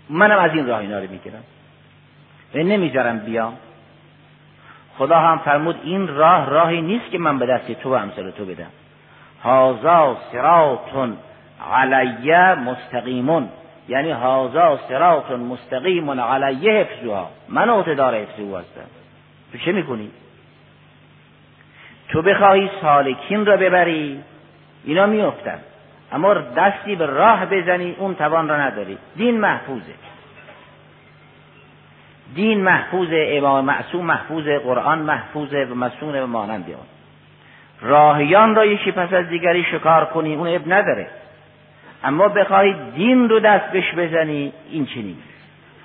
منم 0.09 0.39
از 0.39 0.51
این 0.53 0.67
راه 0.67 0.79
اینا 0.79 0.99
رو 0.99 1.09
می‌گیرم. 1.11 1.43
و 2.55 2.57
نمی‌ذارم 2.57 3.19
بیام. 3.19 3.57
خدا 4.97 5.19
هم 5.19 5.37
فرمود 5.37 5.79
این 5.83 6.07
راه 6.07 6.49
راهی 6.49 6.81
نیست 6.81 7.11
که 7.11 7.17
من 7.17 7.39
به 7.39 7.45
دست 7.45 7.71
تو 7.71 7.89
و 7.89 7.93
امثال 7.93 8.31
تو 8.31 8.45
بدم. 8.45 8.71
هازا 9.43 10.17
سراتون 10.31 11.17
علیه 11.73 12.55
مستقیمون. 12.55 13.49
یعنی 13.87 14.11
هازا 14.11 14.79
سراتون 14.89 15.39
مستقیمون 15.39 16.19
علیه 16.19 16.71
حفظوها 16.71 17.29
من 17.49 17.69
عهدهدار 17.69 18.15
حفظ 18.15 18.39
او 18.39 18.57
هستم. 18.57 18.87
تو 19.51 19.57
چه 19.57 19.71
می‌کنی؟ 19.71 20.11
تو 22.09 22.21
بخواهی 22.21 22.69
سالکین 22.81 23.45
را 23.45 23.57
ببری. 23.57 24.23
اینا 24.83 25.05
میافتن. 25.05 25.59
اما 26.11 26.33
دستی 26.33 26.95
به 26.95 27.05
راه 27.05 27.45
بزنی 27.45 27.95
اون 27.99 28.15
توان 28.15 28.49
را 28.49 28.57
نداری. 28.57 28.97
دین 29.15 29.39
محفوظه. 29.39 29.93
دین 32.35 32.63
محفوظ 32.63 33.07
امام 33.11 33.65
معصوم 33.65 34.05
محفوظ 34.05 34.47
قرآن 34.47 34.99
محفوظ 34.99 35.53
و 35.53 35.75
مسون 35.75 36.15
و 36.15 36.27
مانند 36.27 36.65
اون. 36.67 36.85
راهیان 37.81 38.55
را 38.55 38.65
یکی 38.65 38.91
پس 38.91 39.13
از 39.13 39.27
دیگری 39.27 39.63
شکار 39.63 40.05
کنی 40.05 40.35
اون 40.35 40.47
اب 40.47 40.73
نداره. 40.73 41.07
اما 42.03 42.27
بخواهی 42.27 42.75
دین 42.95 43.29
رو 43.29 43.39
دست 43.39 43.71
بش 43.71 43.93
بزنی 43.97 44.53
این 44.69 44.85
چنین 44.85 45.17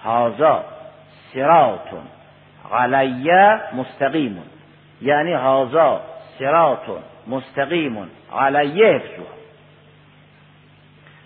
هازا 0.05 0.65
سراتون 1.35 2.03
علیه 2.73 3.61
مستقیمون. 3.77 4.45
یعنی 5.03 5.33
هازا 5.33 6.01
سراتون 6.39 7.03
مستقیمون. 7.27 8.09
علیه 8.39 9.03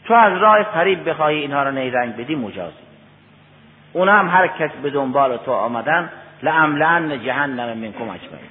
تو 0.04 0.14
از 0.14 0.38
راه 0.38 0.62
فریب 0.62 1.08
بخواهی 1.08 1.36
اینها 1.36 1.62
را 1.62 1.70
نیرنگ 1.70 2.16
بدی 2.16 2.34
مجازی. 2.34 2.76
اون 3.92 4.08
هم 4.08 4.28
هر 4.28 4.46
کس 4.46 4.70
به 4.82 4.90
دنبال 4.90 5.36
تو 5.36 5.52
آمدن 5.52 6.10
لعملن 6.42 7.22
جهنم 7.24 7.78
منکم 7.78 8.02
اجمعین. 8.02 8.50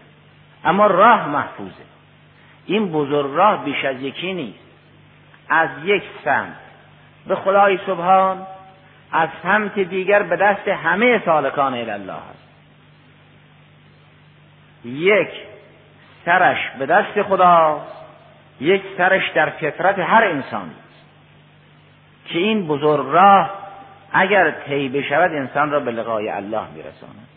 اما 0.65 0.87
راه 0.87 1.27
محفوظه. 1.27 1.83
این 2.65 2.91
بزرگ 2.91 3.31
راه 3.35 3.65
بیش 3.65 3.85
از 3.85 4.01
یکی 4.01 4.33
نیست. 4.33 4.60
از 5.51 5.69
یک 5.83 6.03
سمت. 6.23 6.55
به 7.27 7.35
خدای 7.35 7.79
سبحان 7.85 8.47
از 9.11 9.29
سمت 9.43 9.79
دیگر 9.79 10.23
به 10.23 10.35
دست 10.35 10.67
همه 10.67 11.21
سالکان 11.25 11.73
الله 11.73 12.13
هست 12.13 12.41
یک 14.85 15.29
سرش 16.25 16.57
به 16.79 16.85
دست 16.85 17.21
خدا 17.21 17.81
یک 18.59 18.81
سرش 18.97 19.29
در 19.29 19.49
فطرت 19.49 19.99
هر 19.99 20.23
انسانی 20.23 20.75
که 22.25 22.39
این 22.39 22.67
بزرگ 22.67 23.05
راه 23.09 23.49
اگر 24.13 24.51
طی 24.51 24.89
بشود 24.89 25.31
انسان 25.31 25.71
را 25.71 25.79
به 25.79 25.91
لقای 25.91 26.29
الله 26.29 26.63
میرساند. 26.75 27.27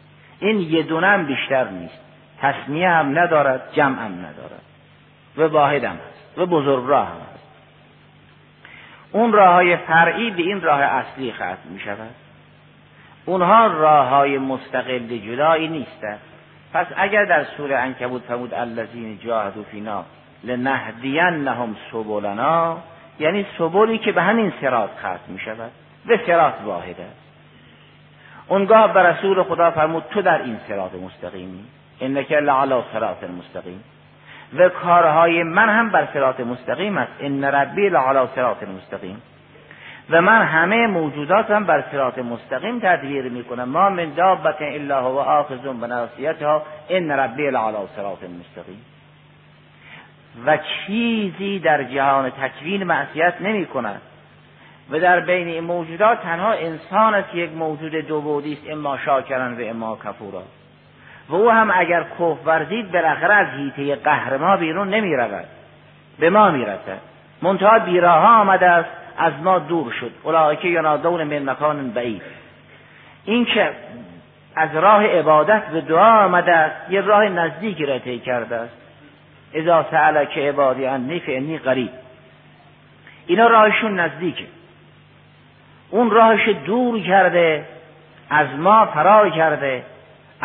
این 0.41 0.61
یه 0.61 0.83
دونه 0.83 1.19
بیشتر 1.19 1.69
نیست. 1.69 2.01
تصمیه 2.41 2.89
هم 2.89 3.19
ندارد 3.19 3.73
جمع 3.73 4.05
هم 4.05 4.13
ندارد. 4.13 4.63
و 5.37 5.43
واحد 5.43 5.85
هم 5.85 5.97
هست. 5.97 6.39
و 6.39 6.47
بزرگ 6.47 6.85
راه 6.87 7.07
هم 7.07 7.15
هست. 7.15 7.34
اون 9.15 9.33
راه 9.33 9.55
های 9.55 9.77
فرعی 9.77 10.31
به 10.31 10.43
این 10.43 10.61
راه 10.61 10.81
اصلی 10.81 11.33
ختم 11.33 11.69
می 11.71 11.81
شود 11.81 12.15
اونها 13.25 13.67
راه 13.67 14.09
های 14.09 14.39
مستقل 14.39 15.19
جدایی 15.19 15.69
نیستند. 15.69 16.19
پس 16.73 16.87
اگر 16.97 17.25
در 17.25 17.45
سوره 17.45 17.77
انکبوت 17.79 18.23
فرمود 18.23 18.55
الذین 18.55 19.19
جاهدوا 19.19 19.63
فینا 19.63 20.05
لنهدینهم 20.45 21.77
سبلنا 21.93 22.79
یعنی 23.19 23.47
سبولی 23.59 23.99
که 23.99 24.13
به 24.13 24.23
همین 24.23 24.53
سرات 24.61 24.91
ختم 24.99 25.33
می 25.33 25.39
شود 25.39 25.71
به 26.07 26.21
سرات 26.27 26.55
واحد 26.65 27.01
است. 27.01 27.25
اونگاه 28.49 28.93
به 28.93 29.03
رسول 29.03 29.43
خدا 29.43 29.71
فرمود 29.71 30.05
تو 30.11 30.23
در 30.23 30.43
این 30.43 30.59
سرات 30.69 30.95
مستقیمی 30.95 31.65
انک 32.01 32.33
لعلا 32.33 32.83
سرات 32.93 33.25
مستقیم. 33.25 33.85
و 34.59 34.69
کارهای 34.69 35.43
من 35.43 35.69
هم 35.69 35.91
بر 35.91 36.09
سرات 36.15 36.41
مستقیم 36.41 36.99
است. 36.99 37.13
ان 37.21 37.45
ربی 37.45 37.89
لعلا 37.89 38.27
سرات 38.27 38.63
مستقیم. 38.63 39.23
و 40.11 40.23
من 40.23 40.43
همه 40.43 40.87
موجوداتم 40.87 41.65
بر 41.65 41.85
سرات 41.93 42.19
مستقیم 42.19 42.79
تدبیر 42.79 43.29
می‌کنم. 43.29 43.69
ما 43.69 43.91
من 43.91 44.15
دابت 44.17 44.57
الا 44.61 45.01
هو 45.01 45.19
آخذ 45.19 45.59
بناصیتها 45.81 46.63
ان 46.91 47.11
ربی 47.11 47.51
لعلا 47.51 47.87
سرات 47.97 48.19
مستقیم. 48.23 48.85
و 50.47 50.59
چیزی 50.87 51.59
در 51.59 51.85
جهان 51.85 52.31
تکوین 52.31 52.85
معصیت 52.85 53.35
نمی 53.41 53.67
کند 53.67 54.01
و 54.91 55.01
در 55.01 55.21
بین 55.21 55.49
این 55.49 55.65
موجودات 55.65 56.23
تنها 56.23 56.53
انسان 56.53 57.15
است 57.15 57.35
یک 57.35 57.51
موجود 57.53 57.95
دو 57.95 58.43
است. 58.53 58.71
اما 58.71 58.99
شاکرن 58.99 59.55
و 59.55 59.71
اما 59.71 59.99
کفورا 60.05 60.43
و 61.29 61.35
او 61.35 61.51
هم 61.51 61.71
اگر 61.75 62.03
کف 62.03 62.47
ورزید 62.47 62.93
بالاخره 62.93 63.35
از 63.35 63.47
هیته 63.57 63.97
قهر 63.97 64.37
ما 64.37 64.57
بیرون 64.57 64.89
نمی 64.89 65.17
رود. 65.17 65.45
به 66.19 66.31
ما 66.31 66.51
می 66.51 66.65
رسد 66.65 66.99
منتها 67.43 67.79
بیراها 67.79 68.41
آمده 68.41 68.67
است 68.67 68.89
از 69.19 69.33
ما 69.43 69.59
دور 69.59 69.93
شد. 69.93 70.11
اولئک 70.23 70.65
ینادون 70.65 71.25
من 71.25 71.51
مکان 71.51 71.91
بعید. 71.91 72.23
این 73.25 73.45
که 73.45 73.71
از 74.57 74.69
راه 74.75 75.07
عبادت 75.07 75.67
به 75.67 75.81
دعا 75.81 76.25
آمده 76.25 76.53
است 76.53 76.91
یه 76.91 77.01
راه 77.01 77.25
نزدیکی 77.29 77.87
را 77.87 77.99
طی 77.99 78.19
کرده 78.19 78.57
است. 78.57 78.77
اذا 79.55 79.87
سألک 79.91 80.39
عبادی 80.39 80.87
انی 80.87 81.21
فانی 81.21 81.59
قریب. 81.59 81.91
اینا 83.27 83.47
راهشون 83.47 84.01
نزدیکه. 84.01 84.45
اون 85.91 86.11
راهش 86.11 86.49
دور 86.49 87.01
کرده 87.01 87.65
از 88.31 88.47
ما 88.59 88.87
فرار 88.87 89.31
کرده. 89.31 89.83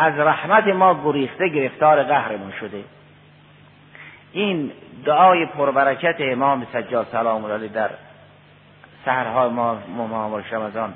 از 0.00 0.18
رحمت 0.18 0.66
ما 0.66 1.02
گریخته 1.04 1.48
گرفتار 1.48 2.02
قهرمون 2.02 2.52
شده. 2.60 2.84
این 4.32 4.72
دعای 5.04 5.46
پربرکت 5.46 6.16
امام 6.18 6.66
سجاد 6.72 7.06
سلام 7.12 7.44
الله 7.44 7.68
در 7.68 7.90
سهرهای 9.04 9.50
ما 9.50 9.78
ما 9.96 10.38
رمضان 10.52 10.94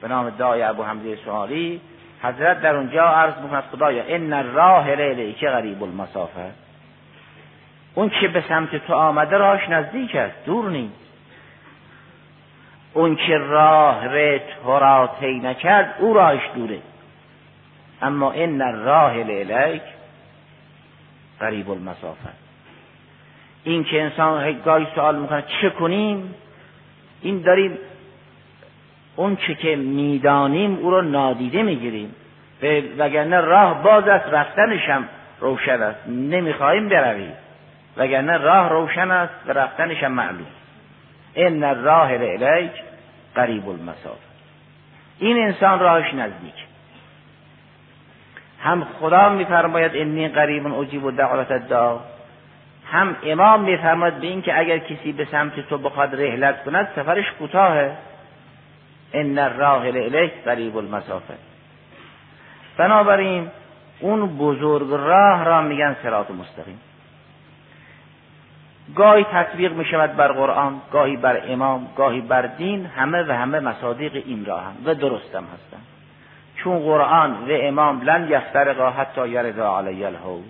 به 0.00 0.08
نام 0.08 0.30
دعای 0.30 0.62
ابو 0.62 0.82
حمزه 0.82 1.16
سوالی 1.16 1.80
حضرت 2.22 2.60
در 2.60 2.76
اونجا 2.76 3.04
عرض 3.04 3.34
می‌کند 3.42 3.64
خدایا 3.72 4.04
ان 4.08 4.54
راه 4.54 4.90
لیلی 4.94 5.32
که 5.32 5.46
غریب 5.46 5.82
المسافه 5.82 6.50
اون 7.94 8.10
که 8.20 8.28
به 8.28 8.44
سمت 8.48 8.76
تو 8.86 8.94
آمده 8.94 9.36
راهش 9.36 9.68
نزدیک 9.68 10.16
است 10.16 10.44
دور 10.46 10.70
نیست. 10.70 11.10
اون 12.94 13.16
که 13.16 13.38
راه 13.38 14.06
ره 14.06 14.42
تو 14.64 14.78
را 14.78 15.10
طی 15.20 15.38
نکرد 15.38 15.94
او 15.98 16.14
راهش 16.14 16.42
دوره. 16.54 16.78
اما 18.02 18.32
این 18.32 18.60
راه 18.60 19.16
لیلیک 19.16 19.82
قریب 21.40 21.70
المسافه 21.70 22.28
این 23.64 23.84
که 23.84 24.02
انسان 24.02 24.60
گاهی 24.64 24.86
سوال 24.94 25.16
می‌کنه 25.16 25.44
چه 25.62 25.70
کنیم؟ 25.70 26.34
این 27.22 27.42
داریم 27.42 27.78
اون 29.16 29.36
چه 29.36 29.54
که 29.54 29.76
می‌دانیم 29.76 30.76
او 30.76 30.90
رو 30.90 31.02
نادیده 31.02 31.62
می‌گیریم. 31.62 32.14
وگرنه 32.98 33.40
راه 33.40 33.82
باز 33.82 34.08
است 34.08 34.28
رفتنشم 34.28 35.08
روشن 35.40 35.82
است. 35.82 36.08
نمی‌خواهیم 36.08 36.88
برویم. 36.88 37.32
وگرنه 37.96 38.36
راه 38.36 38.68
روشن 38.68 39.10
است 39.10 39.34
و 39.46 39.52
رفتنش 39.52 40.02
هم 40.02 40.12
معلوم. 40.12 40.46
این 41.34 41.62
راه 41.84 42.12
الیک 42.12 42.72
قریب 43.34 43.68
المسافه 43.68 44.30
این 45.18 45.36
انسان 45.36 45.78
راهش 45.78 46.14
نزدیک. 46.14 46.69
هم 48.62 48.86
خدا 49.00 49.28
میفرماید 49.28 49.92
انی 49.94 50.28
قریب 50.28 50.74
اجیب 50.74 51.04
و 51.04 51.10
دعوت 51.10 51.50
الدعا 51.50 51.98
هم 52.92 53.16
امام 53.24 53.60
میفرماید 53.60 54.14
به 54.14 54.26
این 54.26 54.42
که 54.42 54.58
اگر 54.58 54.78
کسی 54.78 55.12
به 55.12 55.24
سمت 55.24 55.60
تو 55.60 55.78
بخواد 55.78 56.20
رحلت 56.20 56.64
کند 56.64 56.88
سفرش 56.96 57.32
کوتاهه 57.38 57.96
ان 59.12 59.58
راه 59.58 59.86
الیک 59.86 60.32
قریب 60.44 60.76
المسافه 60.76 61.34
بنابراین 62.76 63.48
اون 64.00 64.36
بزرگ 64.38 64.90
راه 64.90 65.44
را 65.44 65.62
میگن 65.62 65.96
سرات 66.02 66.30
مستقیم. 66.30 66.80
گاهی 68.94 69.24
تطبیق 69.24 69.72
می 69.72 69.84
شود 69.84 70.16
بر 70.16 70.32
قرآن 70.32 70.80
گاهی 70.92 71.16
بر 71.16 71.42
امام 71.48 71.88
گاهی 71.96 72.20
بر 72.20 72.46
دین 72.46 72.86
همه 72.86 73.22
و 73.22 73.32
همه 73.32 73.60
مصادیق 73.60 74.22
این 74.26 74.44
راه 74.44 74.64
هم 74.64 74.76
و 74.84 74.94
درستم 74.94 75.44
هستند 75.44 75.86
چون 76.64 76.78
قرآن 76.78 77.30
و 77.30 77.46
امام 77.50 78.00
لن 78.02 78.28
یفترقا 78.30 78.90
حتی 78.90 79.28
یردا 79.28 79.78
علی 79.78 80.04
الحوز 80.04 80.44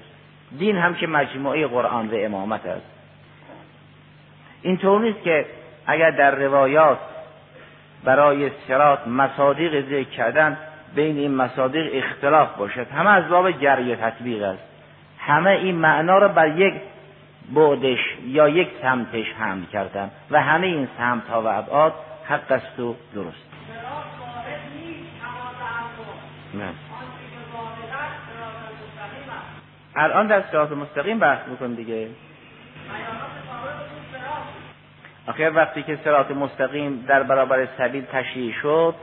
دین 0.58 0.76
هم 0.76 0.94
که 0.94 1.06
مجموعه 1.06 1.66
قرآن 1.66 2.08
و 2.08 2.14
امامت 2.14 2.66
است. 2.66 2.86
اینطور 4.62 5.00
نیست 5.00 5.22
که 5.22 5.46
اگر 5.86 6.10
در 6.10 6.30
روایات 6.30 6.98
برای 8.04 8.50
سرات 8.68 9.06
مصادیق 9.06 9.86
ذکر 9.86 10.10
کردن 10.10 10.56
بین 10.94 11.18
این 11.18 11.34
مصادیق 11.34 11.90
اختلاف 11.92 12.56
باشد. 12.56 12.86
همه 12.90 13.10
از 13.10 13.28
باب 13.28 13.50
جری 13.50 13.96
تطبیق 13.96 14.42
است. 14.42 14.62
همه 15.18 15.50
این 15.50 15.74
معنا 15.74 16.18
را 16.18 16.28
بر 16.28 16.58
یک 16.58 16.74
بعدش 17.54 17.98
یا 18.26 18.48
یک 18.48 18.68
سمتش 18.82 19.26
حمل 19.38 19.64
کردن 19.64 20.10
و 20.30 20.42
همه 20.42 20.66
این 20.66 20.88
سمت 20.98 21.28
ها 21.28 21.42
و 21.42 21.46
ابعاد 21.46 21.94
حق 22.28 22.52
است 22.52 22.80
و 22.80 22.96
درست. 23.14 23.49
نه. 26.54 26.70
الان 29.96 30.26
در 30.26 30.42
صراط 30.52 30.72
مستقیم 30.72 31.18
بحث 31.18 31.48
می‌کنیم 31.48 31.74
دیگه. 31.74 32.08
آخر 35.26 35.52
وقتی 35.54 35.82
که 35.82 35.98
صراط 36.04 36.30
مستقیم 36.30 37.04
در 37.08 37.22
برابر 37.22 37.68
سبیل 37.78 38.04
تشریح 38.12 38.54
شد 38.62 38.94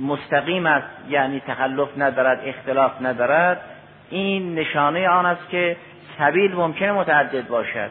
مستقیم 0.00 0.66
است 0.66 0.86
یعنی 1.08 1.40
تخلف 1.40 1.88
ندارد 1.98 2.40
اختلاف 2.44 2.92
ندارد 3.02 3.60
این 4.10 4.54
نشانه 4.54 5.08
آن 5.08 5.26
است 5.26 5.48
که 5.48 5.76
سبیل 6.18 6.54
ممکن 6.54 6.88
متعدد 6.88 7.48
باشد. 7.48 7.90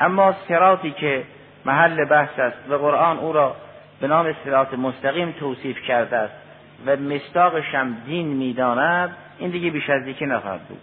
اما 0.00 0.34
سراتی 0.48 0.90
که 0.90 1.24
محل 1.64 2.04
بحث 2.04 2.38
است 2.38 2.70
و 2.70 2.74
قرآن 2.74 3.18
او 3.18 3.32
را 3.32 3.56
به 4.00 4.06
نام 4.06 4.34
سرات 4.44 4.74
مستقیم 4.74 5.32
توصیف 5.32 5.82
کرده 5.82 6.16
است 6.16 6.45
و 6.86 6.96
مستاقش 6.96 7.74
هم 7.74 7.96
دین 8.06 8.26
می‌داند 8.26 9.16
این 9.38 9.50
دیگه 9.50 9.70
بیش 9.70 9.90
از 9.90 10.06
یکی 10.06 10.26
نخواهد 10.26 10.60
بود. 10.60 10.80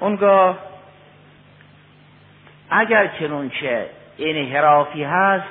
اونگاه 0.00 0.58
اگر 2.70 3.06
چنونچه 3.06 3.86
انحرافی 4.18 5.04
هست 5.04 5.46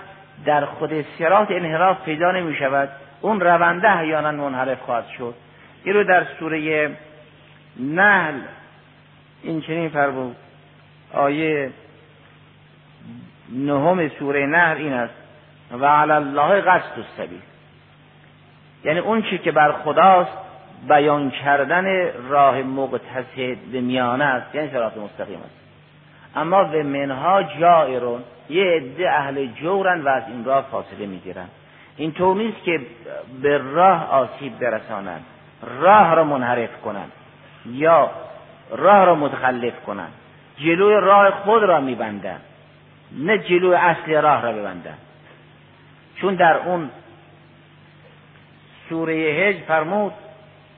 در 0.45 0.65
خود 0.65 1.05
سرات 1.19 1.51
انحراف 1.51 2.03
پیدا 2.05 2.31
نمی 2.31 2.55
شود 2.55 2.89
اون 3.21 3.39
رونده 3.39 3.89
احیانا 3.89 4.31
منحرف 4.31 4.81
خواهد 4.81 5.07
شد. 5.17 5.35
این 5.83 5.95
رو 5.95 6.03
در 6.03 6.25
سوره 6.39 6.91
نحل 7.79 8.39
این 9.43 9.61
چنین 9.61 9.89
فرمود. 9.89 10.35
آیه 11.13 11.71
نهم 13.49 14.09
سوره 14.09 14.45
نحل 14.45 14.77
این 14.77 14.93
است. 14.93 15.13
و 15.71 15.85
علی 15.85 16.11
الله 16.11 16.61
قصد 16.61 16.97
السبیل. 16.97 17.41
یعنی 18.83 18.99
اون 18.99 19.21
چی 19.21 19.37
که 19.37 19.51
بر 19.51 19.71
خداست 19.71 20.37
بیان 20.87 21.31
کردن 21.31 22.11
راه 22.29 22.61
مقتصد 22.61 23.57
به 23.71 23.81
میانه 23.81 24.25
است. 24.25 24.55
یعنی 24.55 24.69
صراط 24.71 24.97
مستقیم 24.97 25.39
است. 25.39 25.63
اما 26.35 26.63
به 26.63 26.83
منها 26.83 27.43
جائرون 27.43 28.23
یه 28.49 28.63
عده 28.63 29.11
اهل 29.11 29.45
جورن 29.45 30.01
و 30.01 30.09
از 30.09 30.23
این 30.27 30.45
راه 30.45 30.65
فاصله 30.71 31.05
می‌گیرن. 31.05 31.47
این 31.97 32.13
نیست 32.19 32.63
که 32.63 32.81
به 33.41 33.57
راه 33.57 34.09
آسیب 34.09 34.59
برسانند 34.59 35.25
راه 35.81 36.15
را 36.15 36.23
منحرف 36.23 36.81
کنند 36.81 37.11
یا 37.65 38.09
راه 38.71 39.05
را 39.05 39.15
متخلف 39.15 39.73
کنند 39.85 40.11
جلوی 40.57 40.93
راه 40.93 41.31
خود 41.31 41.63
را 41.63 41.79
میبندند 41.79 42.41
نه 43.17 43.37
جلوی 43.37 43.75
اصل 43.75 44.21
راه 44.21 44.41
را 44.41 44.51
ببندند 44.51 44.97
چون 46.15 46.35
در 46.35 46.57
اون 46.57 46.89
سوره 48.89 49.13
هج 49.13 49.55
فرمود 49.67 50.13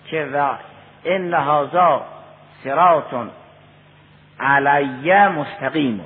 که 0.05 0.29
و 0.33 0.49
ان 1.05 1.33
هذا 1.33 2.01
صراط 2.63 3.13
علیه 4.39 5.27
مستقیم. 5.27 6.01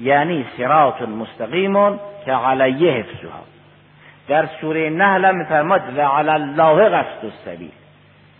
یعنی 0.00 0.46
صراط 0.56 1.02
مستقیم 1.02 1.98
که 2.24 2.32
علیه 2.32 2.92
حفظها. 2.92 3.40
در 4.28 4.48
سوره 4.60 4.90
نحل 4.90 5.24
هم 5.24 5.36
میفرماد 5.36 5.98
و 5.98 6.00
علی 6.00 6.30
الله 6.30 6.88
قصد 6.88 7.24
السبیل 7.24 7.72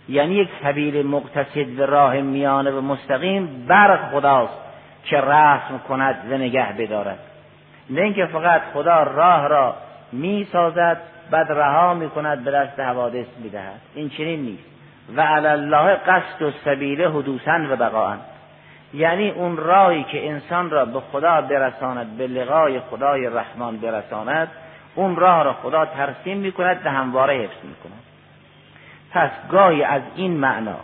یعنی 0.09 0.35
یک 0.35 0.49
سبیل 0.63 1.05
مقتصد 1.05 1.65
به 1.65 1.85
راه 1.85 2.21
میانه 2.21 2.71
و 2.71 2.81
مستقیم 2.81 3.65
بر 3.67 3.97
خداست 4.11 4.57
که 5.03 5.17
رسم 5.17 5.79
کند 5.87 6.31
و 6.31 6.37
نگه 6.37 6.73
بدارد. 6.77 7.19
نه 7.89 8.01
اینکه 8.01 8.25
فقط 8.25 8.61
خدا 8.73 9.03
راه 9.03 9.47
را 9.47 9.75
می 10.11 10.47
سازد 10.51 11.01
بعد 11.31 11.51
رها 11.51 11.93
می 11.93 12.09
کند 12.09 12.43
به 12.43 12.51
دست 12.51 12.79
حوادث 12.79 13.25
می 13.43 13.49
دهد 13.49 13.81
این 13.95 14.09
چنین 14.09 14.41
نیست. 14.41 14.63
و 15.15 15.21
الله 15.21 15.95
قصد 15.95 16.41
و 16.41 16.51
سبیل 16.65 17.01
حدوثا 17.01 17.59
و 17.69 17.75
بقاء 17.75 18.15
یعنی 18.93 19.29
اون 19.29 19.57
راهی 19.57 20.03
که 20.03 20.29
انسان 20.29 20.69
را 20.69 20.85
به 20.85 20.99
خدا 20.99 21.41
برساند 21.41 22.17
به 22.17 22.27
لقای 22.27 22.79
خدای 22.79 23.25
رحمان 23.27 23.77
برساند 23.77 24.47
اون 24.95 25.15
راه 25.15 25.43
را 25.43 25.53
خدا 25.53 25.85
ترسیم 25.85 26.37
می 26.37 26.51
کند 26.51 26.81
و 26.85 26.89
همواره 26.89 27.33
حفظ 27.33 27.63
می 27.63 27.75
کند 27.83 28.03
پس 29.11 29.29
گاهی 29.51 29.83
از 29.83 30.01
این 30.15 30.37
معنا 30.37 30.79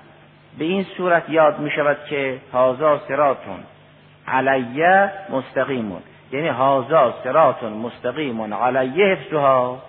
به 0.58 0.66
این 0.66 0.84
صورت 0.98 1.30
یاد 1.30 1.60
می 1.60 1.72
شود 1.72 1.98
که 2.10 2.38
هازا 2.54 3.00
سراتون 3.08 3.60
علیه 4.28 5.12
مستقیمون. 5.30 6.02
یعنی 6.32 6.48
هازا 6.48 7.14
سراتون 7.24 7.74
مستقیمون 7.74 8.54
علیه 8.54 9.06
حفظها. 9.06 9.82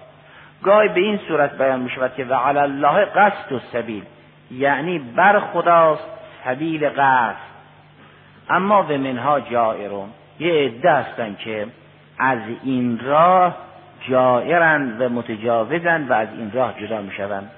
گاهی 0.65 0.89
به 0.89 1.01
این 1.01 1.19
صورت 1.29 1.59
بیان 1.59 1.81
می 1.81 1.91
شود 1.91 2.15
که 2.15 2.25
و 2.25 2.33
الله 2.33 3.05
قصد 3.05 3.53
و 3.53 3.61
سبیل 3.73 4.03
یعنی 4.51 4.99
بر 4.99 5.41
خداست 5.41 6.09
سبیل 6.45 6.89
قصد. 6.89 7.55
اما 8.51 8.83
به 8.83 8.99
منها 8.99 9.41
جائرون. 9.41 10.09
یه 10.39 10.53
عده 10.53 10.93
هستن 10.93 11.37
که 11.39 11.67
از 12.19 12.39
این 12.65 12.99
راه 12.99 13.57
جائرند 14.09 15.01
و 15.01 15.09
متجاوزند 15.09 16.11
و 16.11 16.15
از 16.15 16.29
این 16.39 16.53
راه 16.53 16.81
جدا 16.81 17.01
می 17.01 17.13
شوند 17.13 17.51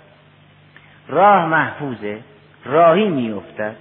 راه 1.08 1.46
محفوظه 1.46 2.18
راهی 2.64 3.08
میافتد 3.08 3.76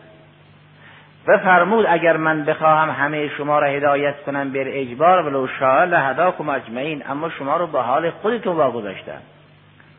و 1.27 1.37
فرمود 1.37 1.85
اگر 1.89 2.17
من 2.17 2.45
بخواهم 2.45 2.89
همه 2.89 3.29
شما 3.29 3.59
را 3.59 3.67
هدایت 3.67 4.23
کنم 4.23 4.51
بر 4.51 4.63
اجبار 4.67 5.25
ولو 5.25 5.47
شاء 5.47 5.83
لهداکم 5.83 6.49
اجمعین 6.49 7.03
اما 7.09 7.29
شما 7.29 7.57
رو 7.57 7.67
به 7.67 7.81
حال 7.81 8.09
خودتون 8.09 8.55
واگذاشتم 8.55 9.21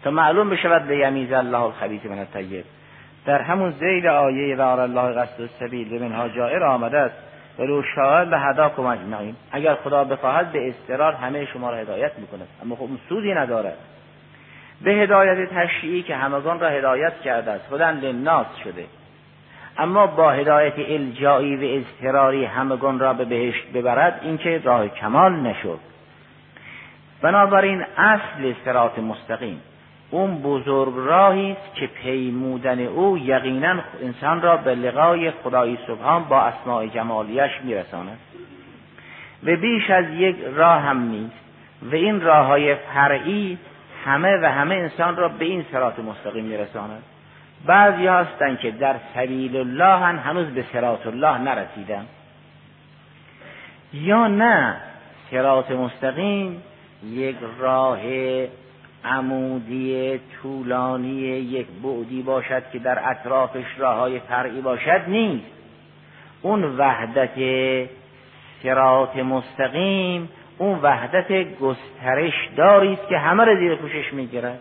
تا 0.05 0.11
معلوم 0.11 0.51
بشود 0.51 0.93
لیمیز 0.93 1.33
الله 1.33 1.63
الخبیث 1.63 2.07
من 2.07 2.19
الطیب. 2.19 2.65
در 3.27 3.43
همون 3.43 3.71
زیل 3.71 4.07
آیه 4.07 4.57
و 4.57 4.61
الله 4.61 5.13
قصد 5.13 5.41
السبیل 5.41 6.03
منها 6.03 6.29
جائر 6.29 6.65
آمده 6.65 6.99
است. 6.99 7.15
ولو 7.59 7.83
شاء 7.95 8.23
لهداکم 8.23 8.87
اجمعین. 8.87 9.37
اگر 9.53 9.75
خدا 9.75 10.05
بخواهد 10.05 10.53
به 10.53 10.69
استرار 10.69 11.13
همه 11.13 11.45
شما 11.45 11.71
را 11.71 11.77
هدایت 11.77 12.13
می‌کند. 12.19 12.49
اما 12.63 12.77
خب 12.77 12.89
سودی 13.09 13.35
ندارد 13.35 13.77
به 14.83 14.91
هدایت 14.91 15.51
تشریعی 15.51 16.03
که 16.03 16.17
همگان 16.17 16.61
را 16.61 16.69
هدایت 16.69 17.21
کرده 17.21 17.51
است 17.51 17.69
خودن 17.69 18.01
لناس 18.01 18.47
شده. 18.65 18.85
اما 19.79 20.07
با 20.07 20.31
هدایت 20.31 20.79
الجایی 20.79 21.57
و 21.57 21.81
اضطراری 21.81 22.45
همگان 22.45 22.99
را 22.99 23.13
به 23.13 23.25
بهشت 23.25 23.73
ببرد 23.75 24.21
این 24.23 24.39
که 24.39 24.61
راه 24.65 24.89
کمال 24.89 25.33
نشد. 25.33 25.79
بنابراین 27.23 27.85
اصل 27.97 28.53
سرات 28.65 28.99
مستقیم 28.99 29.61
اون 30.11 30.43
بزرگ 30.43 30.93
راهی 30.97 31.53
است 31.53 31.75
که 31.75 31.87
پیمودن 31.87 32.81
او 32.81 33.19
یقینا 33.19 33.77
انسان 34.03 34.43
را 34.43 34.57
به 34.57 34.75
لقای 34.75 35.31
خدای 35.31 35.79
سبحان 35.87 36.25
با 36.25 36.41
اسماع 36.41 36.87
جمالیش 36.87 37.51
میرساند. 37.65 38.19
و 39.45 39.57
بیش 39.57 39.91
از 39.91 40.05
یک 40.11 40.37
راه 40.55 40.81
هم 40.81 40.99
نیست 40.99 41.37
و 41.83 41.95
این 41.95 42.21
راه 42.21 42.47
های 42.47 42.75
فرعی 42.75 43.59
همه 44.05 44.37
و 44.43 44.53
همه 44.53 44.75
انسان 44.75 45.17
را 45.17 45.29
به 45.29 45.45
این 45.45 45.65
سرات 45.73 45.99
مستقیم 45.99 46.45
میرساند. 46.45 47.03
بعضی 47.67 48.07
هستند 48.07 48.59
که 48.59 48.71
در 48.71 48.97
سبیل 49.15 49.57
الله 49.57 50.05
هم 50.05 50.19
هنوز 50.19 50.47
به 50.47 50.65
سرات 50.73 51.07
الله 51.07 51.39
نرسیدن. 51.39 52.07
یا 53.93 54.27
نه 54.27 54.77
سرات 55.31 55.71
مستقیم 55.71 56.63
یک 57.05 57.37
راه 57.59 58.01
عمودی 59.05 60.21
طولانی 60.43 61.21
یک 61.27 61.67
بعدی 61.83 62.23
باشد 62.23 62.63
که 62.73 62.79
در 62.79 63.11
اطرافش 63.11 63.65
راه 63.79 63.97
های 63.97 64.21
فرعی 64.21 64.61
باشد 64.61 65.03
نیست. 65.09 65.47
اون 66.43 66.65
وحدت 66.65 67.39
سرات 68.63 69.17
مستقیم 69.17 70.29
اون 70.59 70.79
وحدت 70.83 71.59
گسترش 71.59 72.49
است 72.59 73.09
که 73.09 73.19
همه 73.19 73.45
را 73.45 73.57
زیر 73.57 73.75
پوشش 73.75 74.13
می‌گیرد. 74.13 74.59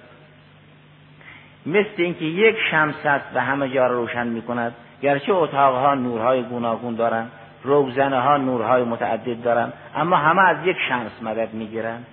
مثل 1.66 1.94
اینکه 1.98 2.26
یک 2.26 2.56
شمس 2.72 3.06
است 3.06 3.26
و 3.36 3.40
همه 3.40 3.70
جا 3.70 3.88
را 3.88 3.94
روشن 3.94 4.28
می‌کند. 4.28 4.74
گرچه 5.02 5.34
اتاقها 5.34 5.96
نورهای 5.96 6.44
گوناگون 6.44 6.96
دارند 6.96 7.32
روزنه 7.64 8.20
ها 8.20 8.38
نورهای 8.38 8.84
متعدد 8.84 9.44
دارند 9.44 9.74
اما 9.96 10.16
همه 10.16 10.42
از 10.42 10.58
یک 10.66 10.78
شمس 10.90 11.12
مدد 11.22 11.54
می‌گیرند. 11.54 12.06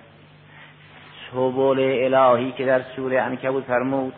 سبول 1.31 1.79
الهی 1.79 2.51
که 2.51 2.65
در 2.65 2.81
سوره 2.95 3.21
عنکبوت 3.21 3.63
فرمود 3.63 4.13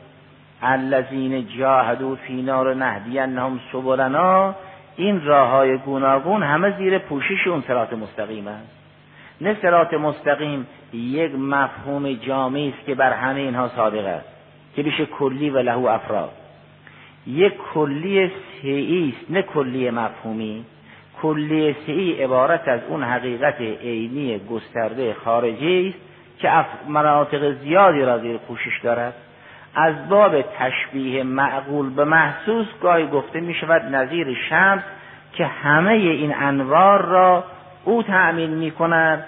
الذین 0.62 1.48
جاهدوا 1.48 2.16
فینا 2.16 2.64
رو 2.64 2.74
نهدینهم 2.74 3.60
سبلنا. 3.72 4.56
این 4.96 5.26
راه 5.26 5.50
های 5.50 5.78
گوناگون 5.78 6.44
همه 6.44 6.78
زیر 6.78 6.98
پوشش 6.98 7.48
اون 7.48 7.64
صراط 7.68 7.94
مستقیم 7.94 8.48
است. 8.48 8.76
نه 9.42 9.58
صراط 9.62 9.94
مستقیم 9.94 10.68
یک 10.94 11.36
مفهوم 11.36 12.14
جامعی 12.14 12.70
است 12.70 12.86
که 12.86 12.96
بر 12.96 13.14
همه 13.14 13.40
اینها 13.40 13.68
صادق 13.68 14.06
است. 14.06 14.35
که 14.76 14.84
بشه 14.84 15.06
کلی 15.06 15.50
و 15.50 15.58
لهو 15.58 15.88
افراد. 15.88 16.32
یک 17.28 17.54
کلی 17.74 18.32
سعی 18.62 19.14
است 19.18 19.32
نه 19.32 19.42
کلی 19.42 19.90
مفهومی. 19.90 20.66
کلی 21.22 21.76
سعی 21.86 22.24
عبارت 22.24 22.68
از 22.68 22.80
اون 22.90 23.04
حقیقت 23.04 23.62
عینی 23.62 24.40
گسترده 24.40 25.14
خارجی 25.14 25.90
است 25.90 26.00
که 26.42 26.66
مناطق 26.88 27.52
زیادی 27.52 28.02
را 28.02 28.20
زیر 28.20 28.38
پوشش 28.38 28.80
دارد. 28.84 29.14
از 29.76 30.10
باب 30.10 30.42
تشبیه 30.42 31.24
معقول 31.24 31.90
به 31.90 32.04
محسوس 32.04 32.68
گاهی 32.82 33.08
گفته 33.08 33.40
می 33.40 33.54
شود 33.54 33.96
نظیر 33.96 34.38
شمس 34.50 34.84
که 35.34 35.46
همه 35.46 35.92
این 35.92 36.36
انوار 36.36 37.06
را 37.06 37.44
او 37.86 38.04
تأمین 38.04 38.50
می 38.50 38.72
کند. 38.72 39.26